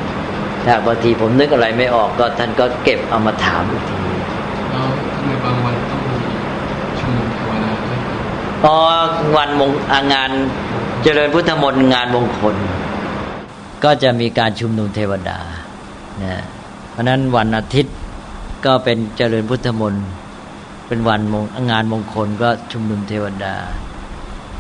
[0.66, 3.96] ถ้าบางทีผมนึกอะไรไม่ออกก็ท่านก็เก็บเอามาถามอีกที
[4.72, 6.18] แล้วทำไมบางวันต้องมี
[7.00, 8.00] ชุมนุมภาวนาด้วย
[8.66, 8.68] อ
[9.36, 9.72] วันมง
[10.14, 10.32] งาน
[11.04, 12.56] เจริญพุทธมนต์งานมงคล
[13.84, 15.40] ก็จะมีการชุมนุมเทวดา
[16.20, 16.42] เนะ
[16.92, 17.96] เพราะนั้นวันอาทิตย์
[18.66, 20.06] ก็เป็นเจริญพุทธมนต์
[20.88, 23.56] เป็นวันมงงานมงคลก็ชุมนุมเทวดา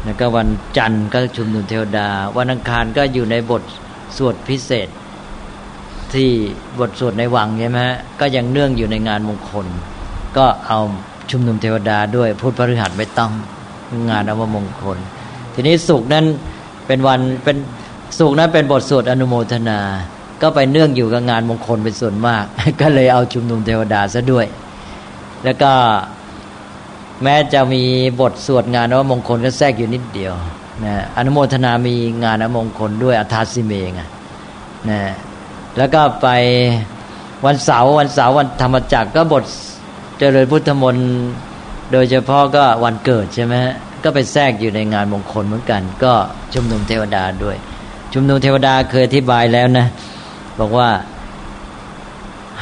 [0.06, 3.64] แล้วก็วันจันทร์ก็ชุมนุมเทวดา วันอังคารก็อยู่ในบท
[4.18, 4.90] สวดพิเศษ
[6.14, 6.30] ที่
[6.80, 7.80] บทสวดในวังใช่ไหม
[8.20, 9.68] ก็ยังเนื่องอยู่ในงานมงคล
[10.38, 10.80] ก็เอา
[11.32, 13.32] ชุมนุมเทวดาด้วยพุทธพฤหัสไม่ต้อง
[14.10, 14.98] งานอวมงคล
[15.54, 16.26] ทีนี้สุกนั้น
[16.88, 17.58] เป็นวันเป็น
[18.20, 19.80] สุกนั้นเป็นบทสวดอนุโมทนา
[20.42, 22.44] ก็ไปเนื่องอยู่กับงานมงคลเป็นส่วนมาก
[22.82, 24.46] ก็เลยเอาชุมนุมเทวดาซะด้วย
[25.44, 25.72] แล้วก็
[27.24, 27.84] แม้จะมี
[28.20, 30.34] บทสวดงานอวมงคลก็แทรกอยู่นิดเดียว
[30.86, 33.92] นะอนุโมทนามีงานอวมงคลด้วยอัทาสิเมง
[34.90, 35.02] นะ
[35.78, 36.28] แล้วก็ไป
[37.46, 39.44] วันเสาร์วันเสาร์วันธรรมจักรก็บท
[40.20, 41.10] เจริญพุทธมนต์
[41.92, 43.54] โดยเฉพาะก็วันเกิดใช่ไหม
[44.04, 46.14] ก็ไปแทรกอยู่ในงานมงคลเหมือนกัน ก็
[46.54, 47.58] ชุมนุมเทวดาด้วย
[48.14, 49.88] ชุมนุมเทวดาเคยอธิบายแล้วนะ
[50.60, 50.90] บอกว่า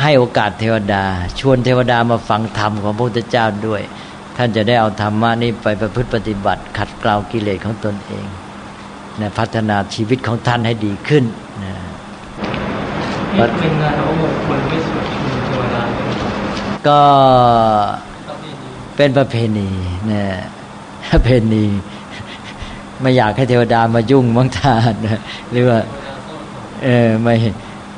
[0.01, 1.03] ให้โอกาสเทวดา
[1.39, 3.81] ชวนเทวดามาฟังธรรมของพระพุทธเจ้าด้วย
[4.41, 8.27] ท่านจะได้เอาธรรมะนี้ไปประพฤติปฏิบัติ ขัดเกลากิเลสของตนเอง
[9.21, 11.23] นะพัฒนาชีวิตของท่านให้ดีขึ้น
[11.63, 11.73] นะ
[13.59, 15.83] เป็นงานของมงคลไม่สวดชุมนุมเทวดา
[16.87, 17.01] ก็
[18.95, 19.69] เป็นประเพณี
[20.11, 20.23] นะ
[21.11, 21.65] ประเพณี
[23.01, 24.93] ไม่อยากให้เทวดามายุ่งมังทาน
[25.51, 25.79] หรือว่า
[26.83, 27.35] เออไม่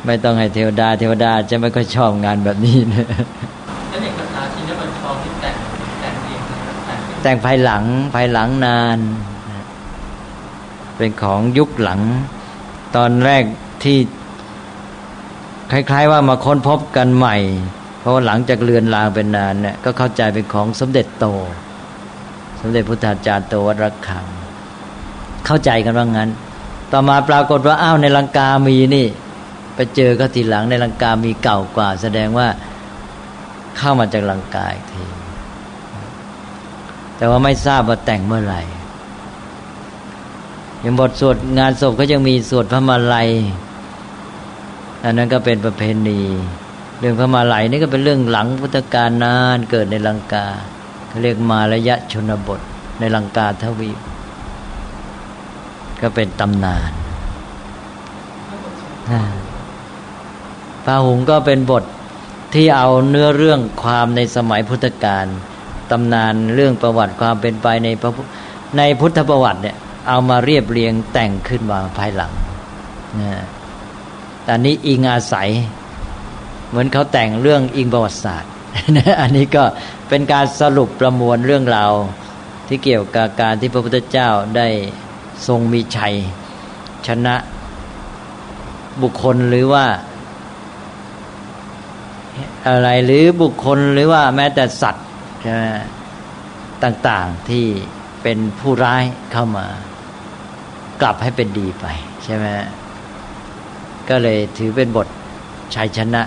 [0.05, 3.05] ไม่ต้องให้เทวดา เทวดาจะไม่ค่อยชอบงานแบบนี้นะ
[3.89, 5.55] แล้วเอกสารที่นบัญชรที่แต่ง
[5.99, 6.41] แต่งเอง
[7.23, 7.83] แต่งภายหลัง
[8.15, 8.99] ภายหลังนาน
[10.97, 12.01] เป็นของยุคหลัง
[12.95, 13.43] ตอนแรก
[13.83, 13.97] ที่
[15.71, 17.37] คล้าย ๆ ว่ามาค้นพบกันใหม่
[17.99, 21.25] เพราะว่าหลังจากเลือนลางเป็นนานเนี่ยก็เข้าใจเป็นของสมเด็จโต
[22.61, 24.25] สมเด็จพุทธาจารย์โตวัดรักขัง
[25.45, 26.29] เข้าใจกันว่างั้น
[26.91, 29.07] ต่อมาปรากฏว่าอ้าวในลังกามีนี่
[29.75, 32.47] ไปเจอก็ทีหลังในลังกามีเก่ากว่า แสดงว่า
[33.77, 35.03] เข้ามาจากลังกาอีกที
[37.21, 38.61] แต่ว่าไม่ทราบว่าแต่งเมื่อไหร่
[40.83, 43.29] ยังบทสวดงานศพก็ยังมีสวดพระมาลัย
[45.03, 46.21] อันนั้นก็เป็นประเพณี
[46.99, 50.45] เรื่องพระมาลัยนี่ก็เป็นเรื่องหลังพุทธกาลนานเกิดในลังกา
[51.07, 52.59] เขาเรียกมาระยะชนบท
[52.99, 53.99] ในลังกาทวีป
[56.01, 56.91] ก็เป็นตำนาน
[60.85, 61.83] พาหุงก็เป็นบท
[62.53, 65.27] ที่เอาเนื้อเรื่องความในสมัยพุทธกาล
[65.91, 68.11] ตำนานเรื่องประวัติความเป็นไปในพระ
[68.77, 69.77] ในพุทธประวัติเนี่ย
[70.07, 72.31] เอามาเรียบเรียงแต่งขึ้นมาภายหลัง
[73.19, 73.43] นะ
[74.49, 75.49] อันนี้อิงอาศัย
[76.69, 78.51] เหมือนเขาแต่งเรื่องอิงประวัติศาสตร์
[79.21, 79.63] อันนี้ก็
[80.09, 81.91] เป็นการสรุปประมวลเรื่องราว
[82.67, 84.67] ที่เกี่ยวกับการที่พระพุทธเจ้าได้
[85.47, 86.15] ทรงมีชัย
[87.07, 87.35] ชนะ
[89.01, 89.85] บุคคลหรือว่า
[92.67, 95.05] อะไรหรือบุคคลหรือว่าแม้แต่สัตว์
[96.83, 97.65] ต่างๆที่
[98.23, 99.65] เป็นผู้ร้ายเข้ามา
[101.01, 101.85] กลับให้เป็นดีไป
[102.23, 102.45] ใช่ไหม
[104.09, 105.07] ก็เลยถือเป็นบท
[105.75, 106.21] ชัยชนะ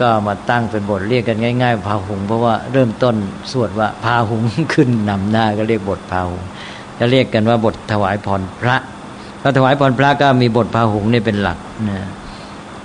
[0.00, 3.16] ก็มาตั้งเป็นบทเรียกกันง่ายๆพาหุง เพราะว่าเริ่มต้น
[3.52, 4.42] สวดว่าพาหุง
[4.74, 6.42] ขึ้นนำหน้าก็เรียกบทพาหุง
[6.98, 8.76] จะเรียกกันว่าบทถวายพรพระ
[9.42, 12.08] ก็ถวายพรพระก็มีบทพาหุงนี่เป็นหลักนะ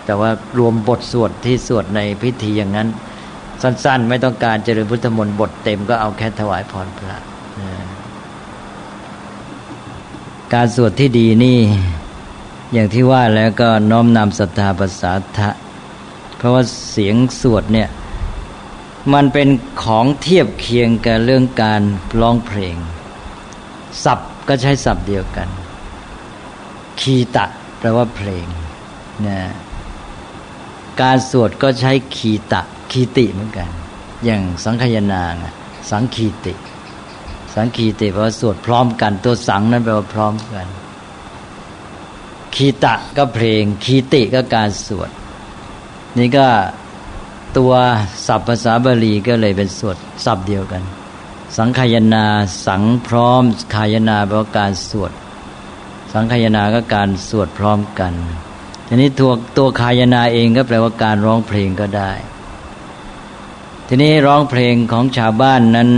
[0.05, 2.87] แต่ว่ารวมบทสวดที่สวดในพิธีอย่างนั้น
[3.61, 7.15] สั้นๆ ไม่ต้องการเจริญพุทธมนต์บทเต็มก็เอาแค่ถวายพรพระ
[10.53, 11.59] การสวดที่ดีนี่
[12.73, 15.49] อย่างที่ว่าแล้วก็น้อมนำศรัทธาภาษาทะ
[16.37, 17.89] เพราะว่าเสียงสวดเนี่ย
[19.13, 19.47] มันเป็น
[19.83, 21.81] ของเทียบเคียงกับเรื่องการ
[22.21, 22.75] ร้องเพลง
[24.03, 25.47] ศัพท์ก็ใช้ศัพท์เดียวกัน
[26.99, 27.45] คีตะ
[27.79, 28.45] แปลว่าเพลง
[29.27, 29.39] นะ
[31.01, 33.69] การสวดก็ใช้คีตะคีติเหมือนกัน
[34.25, 35.23] อย่างสังคยนา
[35.89, 36.53] สังคีติ
[37.55, 40.67] สังคีติแปลว่าสวดพร้อมกัน ตัวสังนั้นแปลว่าพร้อมกัน
[42.55, 45.09] คีตะก็เพลงคีติก็การสวด
[46.17, 46.47] นี่ก็
[47.57, 47.73] ตัว
[48.27, 50.83] ศัพท์ภาษาบาลีก็เลยเป็นสวดศัพท์เดียวกัน
[51.57, 52.25] สังขยนา
[52.65, 53.43] สังพร้อม
[53.75, 55.11] ขายนาแปลว่าการสวด
[56.13, 58.13] สังขยนาก็การสวดพร้อมกัน
[58.87, 62.11] ทีนี้ตัวตัวขายนาเองก็แปลว่าการร้องเพลงก็ได้
[63.87, 65.89] ทีนี้ร้องเพลงของชาวบ้านนั้น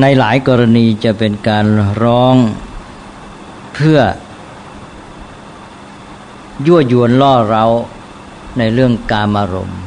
[0.00, 1.66] ในหลายกรณีจะเป็นการ
[2.02, 2.36] ร้อง
[3.74, 4.00] เพื่อ
[6.66, 7.64] ยั่วยวนล่อเรา
[8.58, 9.80] ในเรื่องกามารมณ์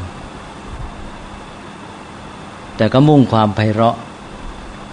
[2.76, 3.98] แต่ก็มุ่งความไพเราะ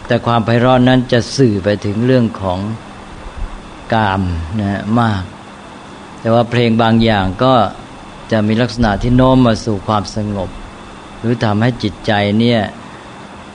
[0.06, 2.58] แต่ความไพเราะนั้นจะสื่อไปถึงเรื่องของ
[3.92, 4.22] กาม
[4.60, 5.22] นะมาก
[6.20, 7.54] แต่ว่าเพลงบางอย่างก็
[8.32, 10.50] จะมีลักษณะที่โน้มมาสู่ความสงบ
[11.18, 12.60] หรือทำให้จิตใจเนี่ย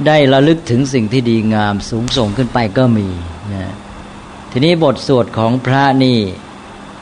[0.06, 3.08] ได้ระลึกถึงสิ่งที่ดีงามสูงส่งขึ้นไปก็มี
[3.54, 3.74] นะ
[4.52, 6.20] ทีนี้บทสวดของพระนี่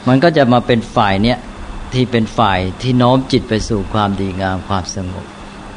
[0.08, 1.38] มันก็จะมาเป็นฝ่ายเนี้ย
[1.94, 5.26] ที่เป็นฝ่ายที่โน้มจิตไปสู่ความดีงามความสงบ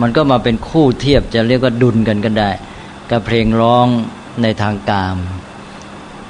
[0.01, 2.51] มันก็มาเป็นคู่เทียบจะเรียกว่าดุลกันก็ได้
[3.11, 3.87] กับเพลงร้อง
[4.43, 5.17] ในทางกาม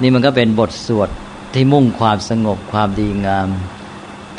[0.01, 1.09] นี่มันก็เป็นบทสวด
[1.53, 3.49] ที่มุ่งความสงบความดีงาม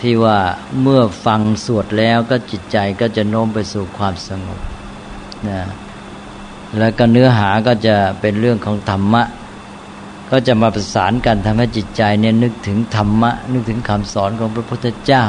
[0.01, 0.39] ที่ว่า
[0.83, 4.61] เมื่อฟังสวดแล้วก็จิตใจก็จะโน้มไปสู่ความสงบ
[5.49, 5.61] นะ
[6.79, 9.23] แล้วก็เนื้อหาก็จะเป็นเรื่องของธรรมะ
[10.31, 15.25] ก็จะมาประสานกันทำให้จิตใจเนี่ยนึกถึงธรรมะ นึกถึงคำสอนของพระพุทธเจ้า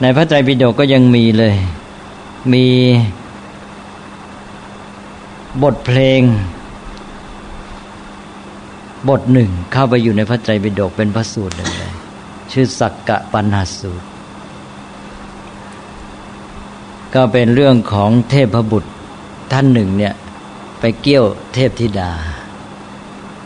[0.00, 1.54] ในพระไตรปิฎกก็ยังมีเลย
[2.52, 2.66] มี
[5.62, 6.20] บทเพลง
[9.08, 11.92] บทหนึ่งเข้าไปอยู่ในพระไตรปิฎกเป็นพระสูตรหนึ่งเลย
[12.52, 14.06] ชื่อสักกะปัญหาสูตร
[17.14, 18.90] ก็เป็นเรื่องของเทพบุตร
[19.52, 20.14] ท่านหนึ่งเนี่ย
[20.80, 22.12] ไปเกี่ยวเทพธิดา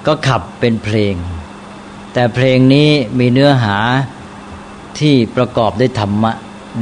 [0.06, 1.14] ก็ขับเป็นเพลง
[2.12, 3.78] แต่เพลงนี้มีเนื้อหา
[4.98, 6.32] ที่ประกอบด้วยธรรมะ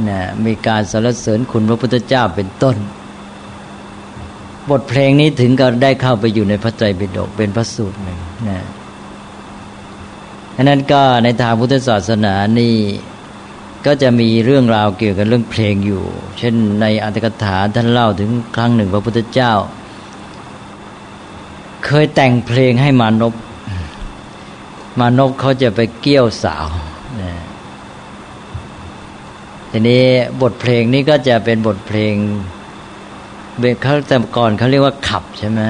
[0.09, 2.75] นะมีการสรรเสริญคุณพระพุทธเจ้าเป็นต้น
[4.71, 8.59] บทเพลงนี้ถึงก็ได้เข้าไปอยู่ในพระไตรปิฎกเป็นพระสูตรหนึ่งนะ
[10.55, 12.75] ดังนั้นก็ในทางพุทธศาสนานี่
[13.85, 16.03] ก็จะมีเรื่องราวเกี่ยวกับเรื่องเพลงอยู่
[16.37, 19.53] เช่นในอัตถกถาท่านเล่าถึงครั้งหนึ่งพระพุทธเจ้า
[21.85, 23.33] เคยแต่งเพลงให้มานพ
[24.99, 26.67] มานพเขาจะไปเกี่ยวสาว
[27.21, 27.33] นะ
[29.71, 30.03] ทีนี้
[30.41, 32.13] บทเพลงนี้ก็จะเป็นบทเพลง
[33.59, 35.61] เบเขาแต่ก่อนเขาเรียกว่าขับใช่ไหม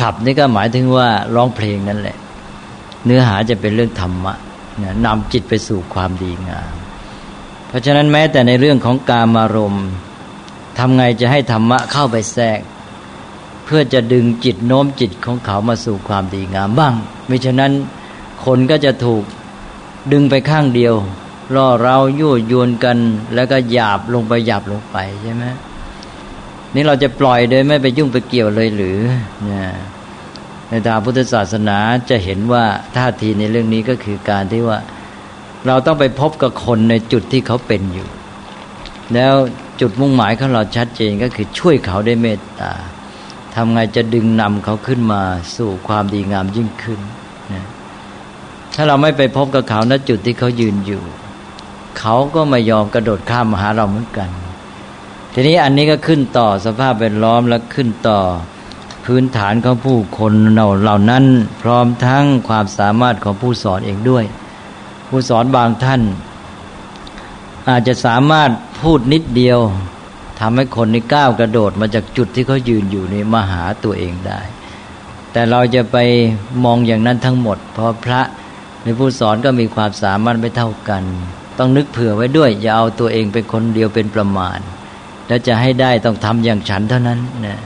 [0.00, 2.16] ขับนี่ก็หมายถึงว่าร้องเพลงนั่นแหละ
[3.04, 4.34] เนื้อหาจะเป็นเรื่องธรรมะ
[5.04, 6.74] นำจิตไปสู่ความดีงาม
[7.68, 9.76] เพราะฉะนั้นแม้แต่ในเรื่องของการมารม
[10.78, 12.60] ทำไงจะให้ธรรมะเข้าไปแทรก
[13.64, 16.94] เพื่อจะดึงจิตโน้มจิตของเขามาสู่ความดีงามบ้าง
[17.28, 17.72] ม่ฉะนั้น
[18.44, 19.24] คนก็จะถูก
[20.12, 20.94] ดึงไปข้างเดียว
[21.54, 22.98] ล่อเรายั่วยวนกัน
[23.34, 25.44] แล้วก็หยาบลงไปหยาบลงไปใช่ไหม
[26.74, 28.98] นี่เราจะปล่อยโดยไม่ไปยุ่งไปเกี่ยวเลยหรือ
[29.48, 29.62] นี่
[30.68, 31.78] ในทางพุทธศาสนา
[32.10, 32.64] จะเห็นว่า
[32.96, 34.78] ท่าทีในเรื่องนี้ก็คือการที่ว่า
[35.66, 38.08] เราต้องไปพบกับคนในจุดที่เขาเป็นอยู่
[39.14, 39.34] แล้ว
[39.80, 42.72] จุดมุ่งหมายของเราชัดเจนก็คือช่วยเขาได้เมตตา
[43.54, 45.22] ทำไงจะดึงนำเขาขึ้นมา
[45.56, 47.00] สู่ความดีงามยิ่งขึ้น
[47.52, 47.66] นะ
[48.74, 51.02] ถ้าเราไม่ไปพบกับเขาณจุดที่เขายืนอยู่
[51.98, 54.30] เขาก็ไม่ยอมกระโดดข้ามมาหาเราเหมือนกัน
[55.32, 58.20] ทีนี้อันนี้ก็ขึ้นต่อสภาพแวดล้อมและขึ้นต่อ
[59.04, 61.24] พื้นฐานของผู้คนเหล่านั้น
[61.62, 64.24] พร้อมทั้งความสามารถของผู้สอนเองด้วย
[65.08, 66.02] ผู้สอนบางท่าน
[67.68, 68.50] อาจจะสามารถ
[68.82, 69.58] พูดนิดเดียว
[70.40, 74.40] ทำให้คนนี้ก้าวกระโดดมาจากจุดที่เขายืนอยู่นี่มาหาตัวเองได้
[75.32, 75.96] แต่เราจะไป
[76.64, 78.20] มองอย่างนั้นทั้งหมด เพราะพระ
[78.82, 81.02] ในผู้สอนก็มีความสามารถไม่เท่ากัน
[81.58, 84.58] ต้องนึกเผื่อไว้ด้วย อย่าเอาตัวเองเป็นคนเดียวเป็นประมาณ
[85.28, 87.60] แล้วจะให้ได้ต้องทำอย่างฉันเท่านั้นนะ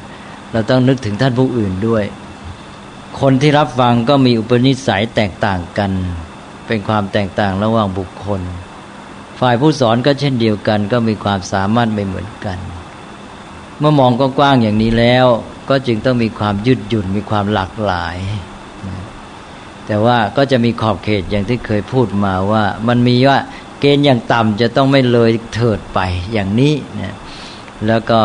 [0.52, 2.04] เราต้องนึกถึงท่านผู้อื่นด้วย
[3.20, 5.90] คนที่รับฟังก็มีอุปนิสัยแตกต่างกัน
[6.66, 8.40] เป็นความแตกต่างระหว่างบุคคล
[9.40, 12.58] ฝ่ายผู้สอนก็เช่นเดียวกัน ก็มีความสามารถไม่เหมือนกัน
[13.78, 15.26] เมื่อมองกว้างๆอย่างนี้แล้ว
[15.68, 18.16] ก็จึงต้องมีความยืดหยุ่นมีความหลากหลาย
[19.86, 23.38] แต่ว่าก็จะมีขอบเขตอย่างที่เคยพูดมาว่า มันมีว่า
[23.80, 26.00] เกณฑ์อย่างต่ำจะต้องไม่เลยเถิดไป
[26.32, 27.14] อย่างนี้นะ
[27.86, 28.20] แล้วก็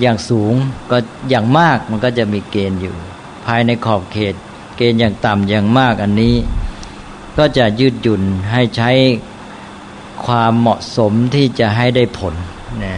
[0.00, 0.54] อย่างสูง
[0.90, 0.98] ก็
[1.30, 2.94] อย่างมากมันก็จะมีเกณฑ์อยู่
[3.46, 4.34] ภายในขอบเขต
[4.76, 6.34] เกณฑ์อย่างต่ำอย่างมากอันนี้
[7.38, 8.22] ก็จะยืดหยุ่น
[8.52, 8.90] ให้ใช้
[10.26, 12.34] ความเหมาะสมที่จะให้ได้ผล
[12.84, 12.96] นะ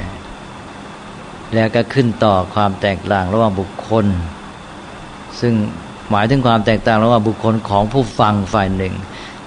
[1.54, 4.06] แล้วก็ขึ้นต่อความแตกต่างระหว่างบุคคล
[5.40, 5.54] ซึ่ง
[6.10, 8.94] หมายถึงความแตกต่างระหว่างบุคคลของผู้ฟังฝ่ายหนึ่ง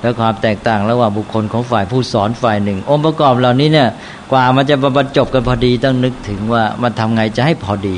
[0.01, 3.89] และความแตกต่างระหว่างบุคคลของฝ่ายผู้สอนฝ่ายหนึ่ง องค์ประกอบเหล่านี้เนี่ย
[4.31, 7.97] กว่ามันจะบรรจบกันพอดีต้องนึกถึงว่ามันทำไงจะให้พอดี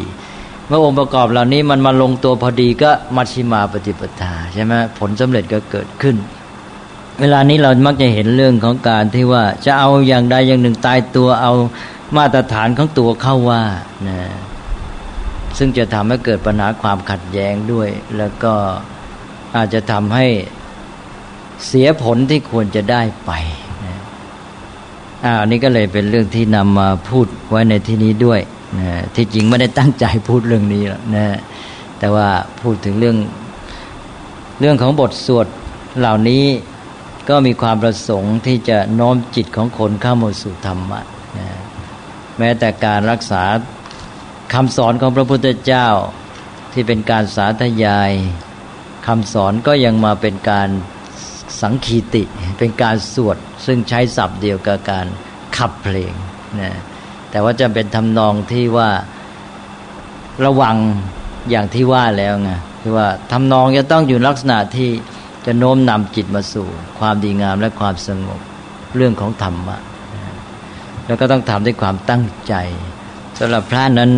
[0.68, 6.16] เมื่อองค์ประกอบเหล่านี้มันมาลงตัวพอดีก็มัชชิมาปฏิปทาใช่ไหมผลสำเร็จก็เกิดขึ้น
[7.20, 11.54] เวลานี้เรามักจะเห็นเรื่องของการที่ว่าจะเอาอย่างใดอย่างหนึ่งตายตัวเอา
[12.18, 13.64] มาตรฐานของตัวเข้าว่า
[14.08, 14.20] นะ
[15.58, 18.54] ซึ่งจะทำให้เกิดปัญหาความขัดแย้งด้วย แล้วก็
[19.56, 20.28] อาจจะทำให้
[21.68, 23.32] เสียผลที่ควรจะได้ไป
[25.26, 28.42] อ่านนี้ก็เลยเป็นเรื่องที่นำมาพูดไว้ในที่นี้ด้วย
[28.80, 31.38] นะที่จริงไม่ได้ตั้งใจพูดเรื่องนี้หรอกนะ
[32.00, 32.28] แต่ว่า
[32.62, 33.18] พูดถึงเรื่อง
[34.60, 35.48] เรื่องของบทสวด
[36.00, 36.46] เหล่านี้
[37.30, 41.00] ก็มีความประสงค์ที่จะน้อมจิตของคนเข้ามาสู่ธรรมะ
[41.38, 41.48] นะ
[42.38, 43.44] แม้แต่การรักษา
[44.54, 45.88] คำสอนของพระพุทธเจ้า
[46.74, 48.12] ที่เป็นการสาธยาย
[49.08, 50.70] คำสอนก็ยังมาเป็นการ
[51.62, 52.24] สังคีติ
[52.58, 55.06] เป็นการสวด ซึ่งใช้ศัพท์เดียวกับการ
[55.58, 56.14] ขับเพลง
[56.62, 56.78] นะ
[57.32, 58.90] แต่ว่าจะเป็นทำนองที่ว่า
[60.46, 60.78] ระวัง
[61.50, 62.52] อย่างที่ว่าแล้วไง
[62.82, 64.90] คือว่าทำนองจะต้องอยู่ลักษณะที่
[65.46, 66.68] จะโน้มนำจิตมาสู่
[67.00, 68.40] ความดีงามและความสงบ
[68.96, 69.78] เรื่องของธรรมะ
[71.06, 72.54] แล้วก็ต้องทำด้วยความตั้งใจ
[73.40, 74.12] สำหรับพระนั้น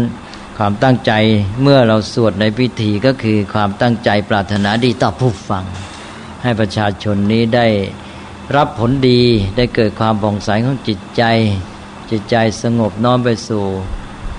[0.57, 1.11] ความตั้งใจ
[1.61, 5.63] เมื่อเราสวดในพิธีก็คือความตั้งใจปรารถนาดีต่อผู้ฟัง
[6.43, 7.67] ให้ประชาชนนี้ได้
[8.55, 9.21] รับผลดี
[9.57, 11.23] ได้เกิดความผ่องใสของจิตใจ
[12.11, 13.63] จิตใจสงบน้อมไปสู่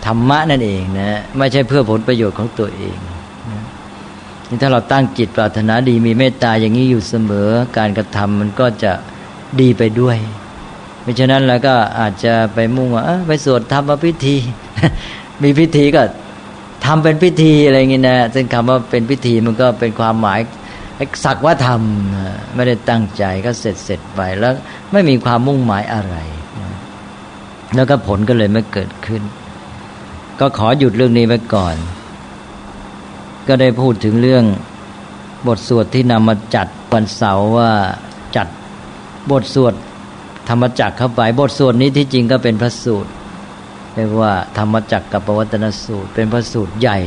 [0.07, 2.97] ธรรมะนั่นเองนะไม่ใช่เพื่อผลประโยชน์ของตัวเอง
[4.49, 7.49] นี่ถ้าเราตั้งจิตปรารถนาดีมีเมตตาอย่างนี้อยู่เสมอ
[7.79, 8.93] การกระทำมันก็จะ
[9.61, 10.17] ดีไปด้วย
[11.03, 14.37] ไม่ฉะนั้นแล้วก็อาจจะไปมุ่งว่าไปสวดธรรมพิธี
[15.43, 16.03] มีพิธีก็
[16.85, 20.41] ทำเป็นพิธีอะไรเงี้ยนะซึ่งคำว่าเป็นพิธีมันก็เป็นความหมาย
[21.25, 24.55] สักว่าทำไม่ได้ตั้งใจก็เสร็จเสร็จไปแล้ว
[24.93, 26.17] ไม่มีความมุ่งหมายอะไร
[27.75, 29.23] แล้วก็ผลก็เลยไม่เกิดขึ้น
[30.41, 31.77] ก็ขอหยุดเรื่องนี้ไว้ก่อน
[33.49, 34.45] ก็ได้พูดถึงเรื่อง
[35.47, 37.71] บทสวดที่นำมาจัดวันเสาร์ว่า
[38.37, 38.49] จัด
[39.31, 39.75] บทสวด
[40.49, 43.11] ธรรมจักรเข้าไปบทสวดนี้ที่จริงก็เป็นพระสูตร
[43.95, 46.99] เรียกว่าธรรมจักรกับปวัตนสูตร เป็นพระสูตรใหญ่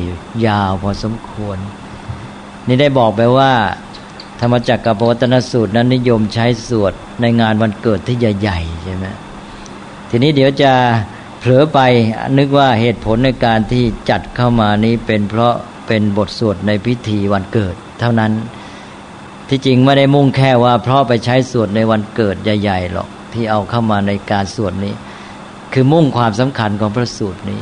[0.48, 1.58] ยาวพอสมควร
[2.68, 3.52] นี่ได้บอกไปว่า
[4.42, 9.06] ธรรมจักรกับปวัตนสูตรนั้นนิยมใช้สวดในงานวันเกิดที่ใหญ่ๆใช่ไหม
[10.10, 10.72] ทีนี้เดี๋ยวจะ
[11.40, 11.80] เผลอไป
[12.38, 15.54] นึกว่าเหตุผลในการที่จัดเข้ามานี้เป็นเพราะ
[15.88, 18.32] เป็นบทสวดในพิธีวันเกิด เท่านั้น
[19.50, 24.94] ที่จริงไม่ได้มุ่งแค่ว่าเพราะไปใช้สวดในวันเกิดใหญ่ๆหรอกที่เอาเข้ามาในการสวดนี้
[25.74, 27.62] คือมุ่งความสำคัญของพระสูตรนี้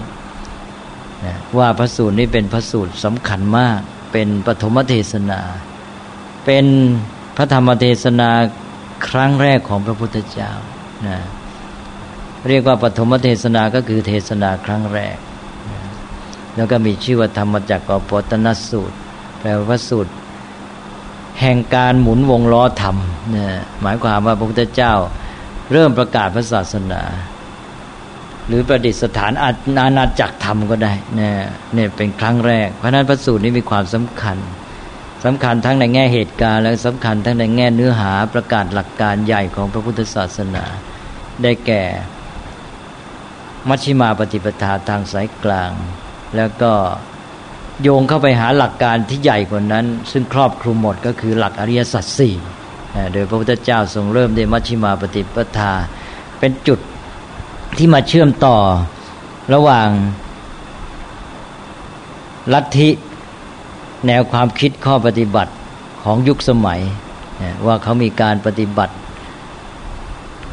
[1.25, 3.79] นะว่าพระสูตรนี้เป็นพระสูตรสำคัญมาก
[4.11, 5.41] เป็นปฐมเทศนา
[6.45, 6.65] เป็น
[7.37, 8.29] พระธรรมเทศนา
[9.07, 10.51] ครั้งแรกของพระพุทธเจ้า
[11.07, 11.17] นะ
[12.47, 15.17] เรียกว่าปฐมเทศนาก็คือเทศนาครั้งแรก
[15.71, 15.79] นะ
[16.55, 18.97] แล้วก็มีชื่อว่าธรรมจักรปตนสูตร
[19.39, 20.11] แปลว่าสูตร
[21.39, 22.97] แห่งการหมุนวงล้อธรรม
[23.35, 23.47] นะ
[23.81, 24.93] หมายความว่าพระพุทธเจ้า
[25.71, 27.01] เริ่มประกาศพระศาสนา
[28.47, 31.29] หรือประดิษฐานอาณาจักรธรรมก็ได้นี่
[31.73, 34.37] เนี่ยเป็นครั้งแรก เพราะนั้นพระสูตรนี้มีความสำคัญ
[35.23, 40.65] สำคัญทั้งในแง่เหตุการณ์ และสำคัญทั้งในแง่เนื้อหาประกาศหลักการใหญ่ของพระพุทธศาสนา
[41.43, 41.83] ได้แก่
[43.69, 45.71] มัชฌิมาปฏิปทาทางสายกลาง
[46.35, 46.73] แล้วก็
[47.81, 52.35] โยงเข้าไปหาหลักการที่ใหญ่กว่านั้น ซึ่งครอบคลุมหมดก็คือหลักอริยสัจสี่
[53.13, 55.73] โดยพระพุทธเจ้าทรงเริ่มด้วยมัชฌิมาปฏิปทา
[56.39, 56.79] เป็นจุด
[57.77, 58.57] ที่มาเชื่อมต่อ
[59.53, 59.89] ระหว่าง
[62.53, 62.89] ลัทธิ
[64.07, 65.53] แนวความคิดข้อปฏิบัติ
[66.03, 66.81] ของยุคสมัย
[67.65, 68.93] ว่าเขามีการปฏิบัติ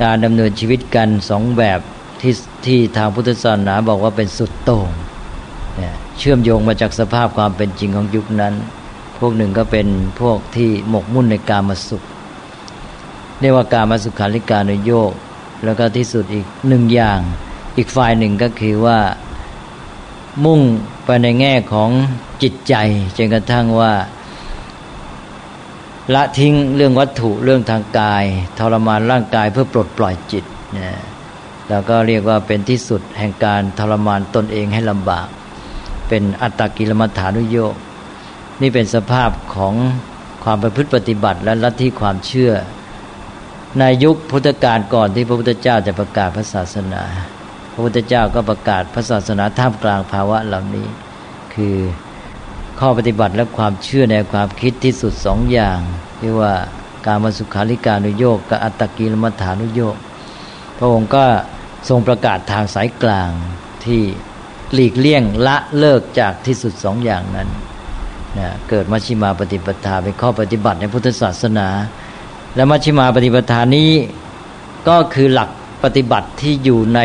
[0.02, 1.80] การดำเนินชีวิตกันสองแบบ
[2.20, 2.34] ที่
[2.66, 4.88] ที่ทางพุทธศาสนาบอกว่าเป็นสุดโต่ง
[6.18, 8.54] เชื่อมโยงมาจากสภาพความเป็นจริงของยุคนั้น
[9.18, 9.86] พวกหนึ่งก็เป็น
[10.20, 12.02] พวกที่หมกมุ่นในการมาสุข
[13.40, 15.12] เรียกว่าการมาสุขาริการโยก
[15.64, 17.18] แล้วก็ที่สุดอีกหนึ่งอย่าง
[17.76, 18.98] อีกฝ่ายหนึ่งก็คือว่า
[20.44, 20.60] มุ่ง
[21.12, 21.90] ไปในแง่ของ
[22.42, 22.74] จิตใจ
[23.16, 23.92] จนกระทั่งว่า
[26.14, 28.24] ละทิ้งเรื่องวัตถุเรื่องทางกาย
[28.58, 30.44] ทรมานร่างกายเพื่อปลดปล่อยจิต
[30.78, 30.90] นะ
[31.70, 35.26] แล้วก็เรียกว่าเป็นที่สุดแห่งการทรมานตนเองให้ลำบาก
[36.08, 37.74] เป็นอัตตกิลมัฐานุโยก
[38.60, 39.74] นี่เป็นสภาพของ
[40.44, 42.52] ความประพฤติปฏิบัติและลัทธิความเชื่อ
[43.78, 47.04] ในยุคพุทธกาลก่อนที่พระพุทธเจ้าจะประกาศพระศาสนา
[47.80, 50.86] ระพุทธเจ้าก็ประกาศพระศาสนาท่ามกลางภาวะเหล่านี้
[51.54, 51.76] คือ
[52.80, 55.78] ข้อปฏิบัติและความเชื่อในความคิดที่สุดสองอย่าง
[56.20, 56.52] ที่ว่า
[57.06, 59.96] การมาสุขาริการุโยกกับอัตตกิลมัฐานุโยก
[60.78, 61.24] พระองค์ก็
[61.88, 63.30] ทรงประกาศทางสายกลาง
[63.84, 64.02] ที่
[64.74, 67.48] หลีกเลี่ยงละเลิกจากที่สุดสองอย่างนั้น
[68.38, 71.68] นะเกิดมัชฌิมาปฏิปทาเป็นข้อปฏิบัติในพุทธศาสนา
[72.54, 73.92] และมัชฌิมาปฏิปทานนี้
[74.88, 75.50] ก็คือหลัก
[75.84, 77.00] ปฏิบัติที่อยู่ใน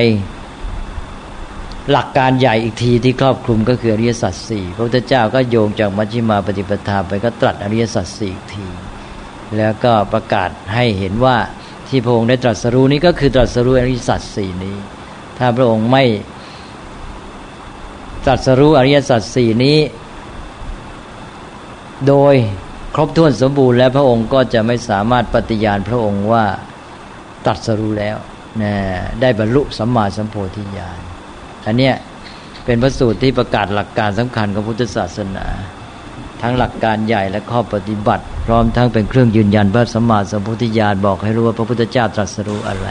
[1.92, 8.68] หลักการใหญ่อีกทีที่ครอบคลุมก็คืออริยสัจสี่พระพุทธเจ้าก็โยงจากมัชฌิมาปฏิปทาไปก็ตรัสอริยสัจสี่อีกที
[9.58, 11.38] แล้วก็ประกาศให้เห็นว่า
[11.88, 14.76] ที่พระองค์ได้ตรัสรู้นี้ก็คือตรัสรู้อริยสัจสี่นี้
[15.38, 16.04] ถ้าพระองค์ไม่
[18.26, 19.78] ตรัสรู้อริยสัจสี่นี้
[22.08, 22.36] โดย
[22.96, 26.46] ครบถ้วนสมบูรณ์แล้วพระองค์ก็จะไม่สามารถปฏิญาณพระองค์ว่า
[27.46, 28.18] ตรัสรู้แล้ว
[28.62, 28.74] นะ
[29.22, 31.00] ได้บรรลุสัมมาสัมโพธิญาณ
[31.66, 31.96] อันเนี้ย
[32.66, 35.46] เป็นพระสูตรที่ประกาศหลักการสำคัญของพุทธศาสนา
[36.42, 42.88] ทั้งหลักการใหญ่และข้อปฏิบัติ พร้อมทั้งเป็นเครื่องยืนยันพระสัมมาสัมพุทธญาณบอกให้รู้ว่าพระพุทธเจ้าตรัสรู้อะไร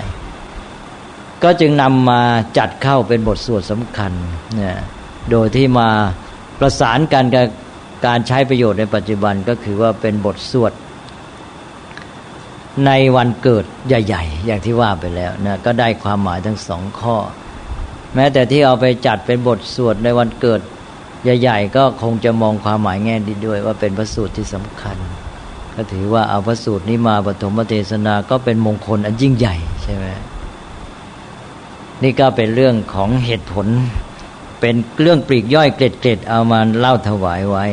[1.42, 2.22] ก็จึงนำมา
[2.58, 4.12] จัดเข้าเป็นบทสวดสำคัญ
[4.54, 4.76] เนี่ย
[5.30, 5.88] โดยที่มา
[6.58, 7.46] ประสานกันกับ
[8.06, 10.72] การใช้ประโยชน์ในปัจจุบันก็คือว่าเป็นบทสวด
[12.86, 17.16] ในวันเกิดใหญ่ ๆ อย่างที่ว่าไปแล้วนะก็ได้ความหมายทั้งสองข้อ
[18.14, 20.60] แม้แต่ที่เอาไปจัดเป็นบทสวดในวันเกิด
[21.40, 24.96] ใหญ่ๆก็คงจะมองความหมายแง่ดีด้วย ว่าเป็นพระสูตรที่สำคัญ
[25.74, 30.06] ก็ถือว่าเอาพระสูตรนี้มาปฐมเทศนาก็เป็นมงคลอันยิ่งใหญ่ใช่ไหม
[32.02, 33.66] นี่ก็เป็นเรื่องของเหตุผล
[34.60, 37.66] เป็นเรื่องปลีกย่อยเกล็ดๆเอามาเล่าถวายไว้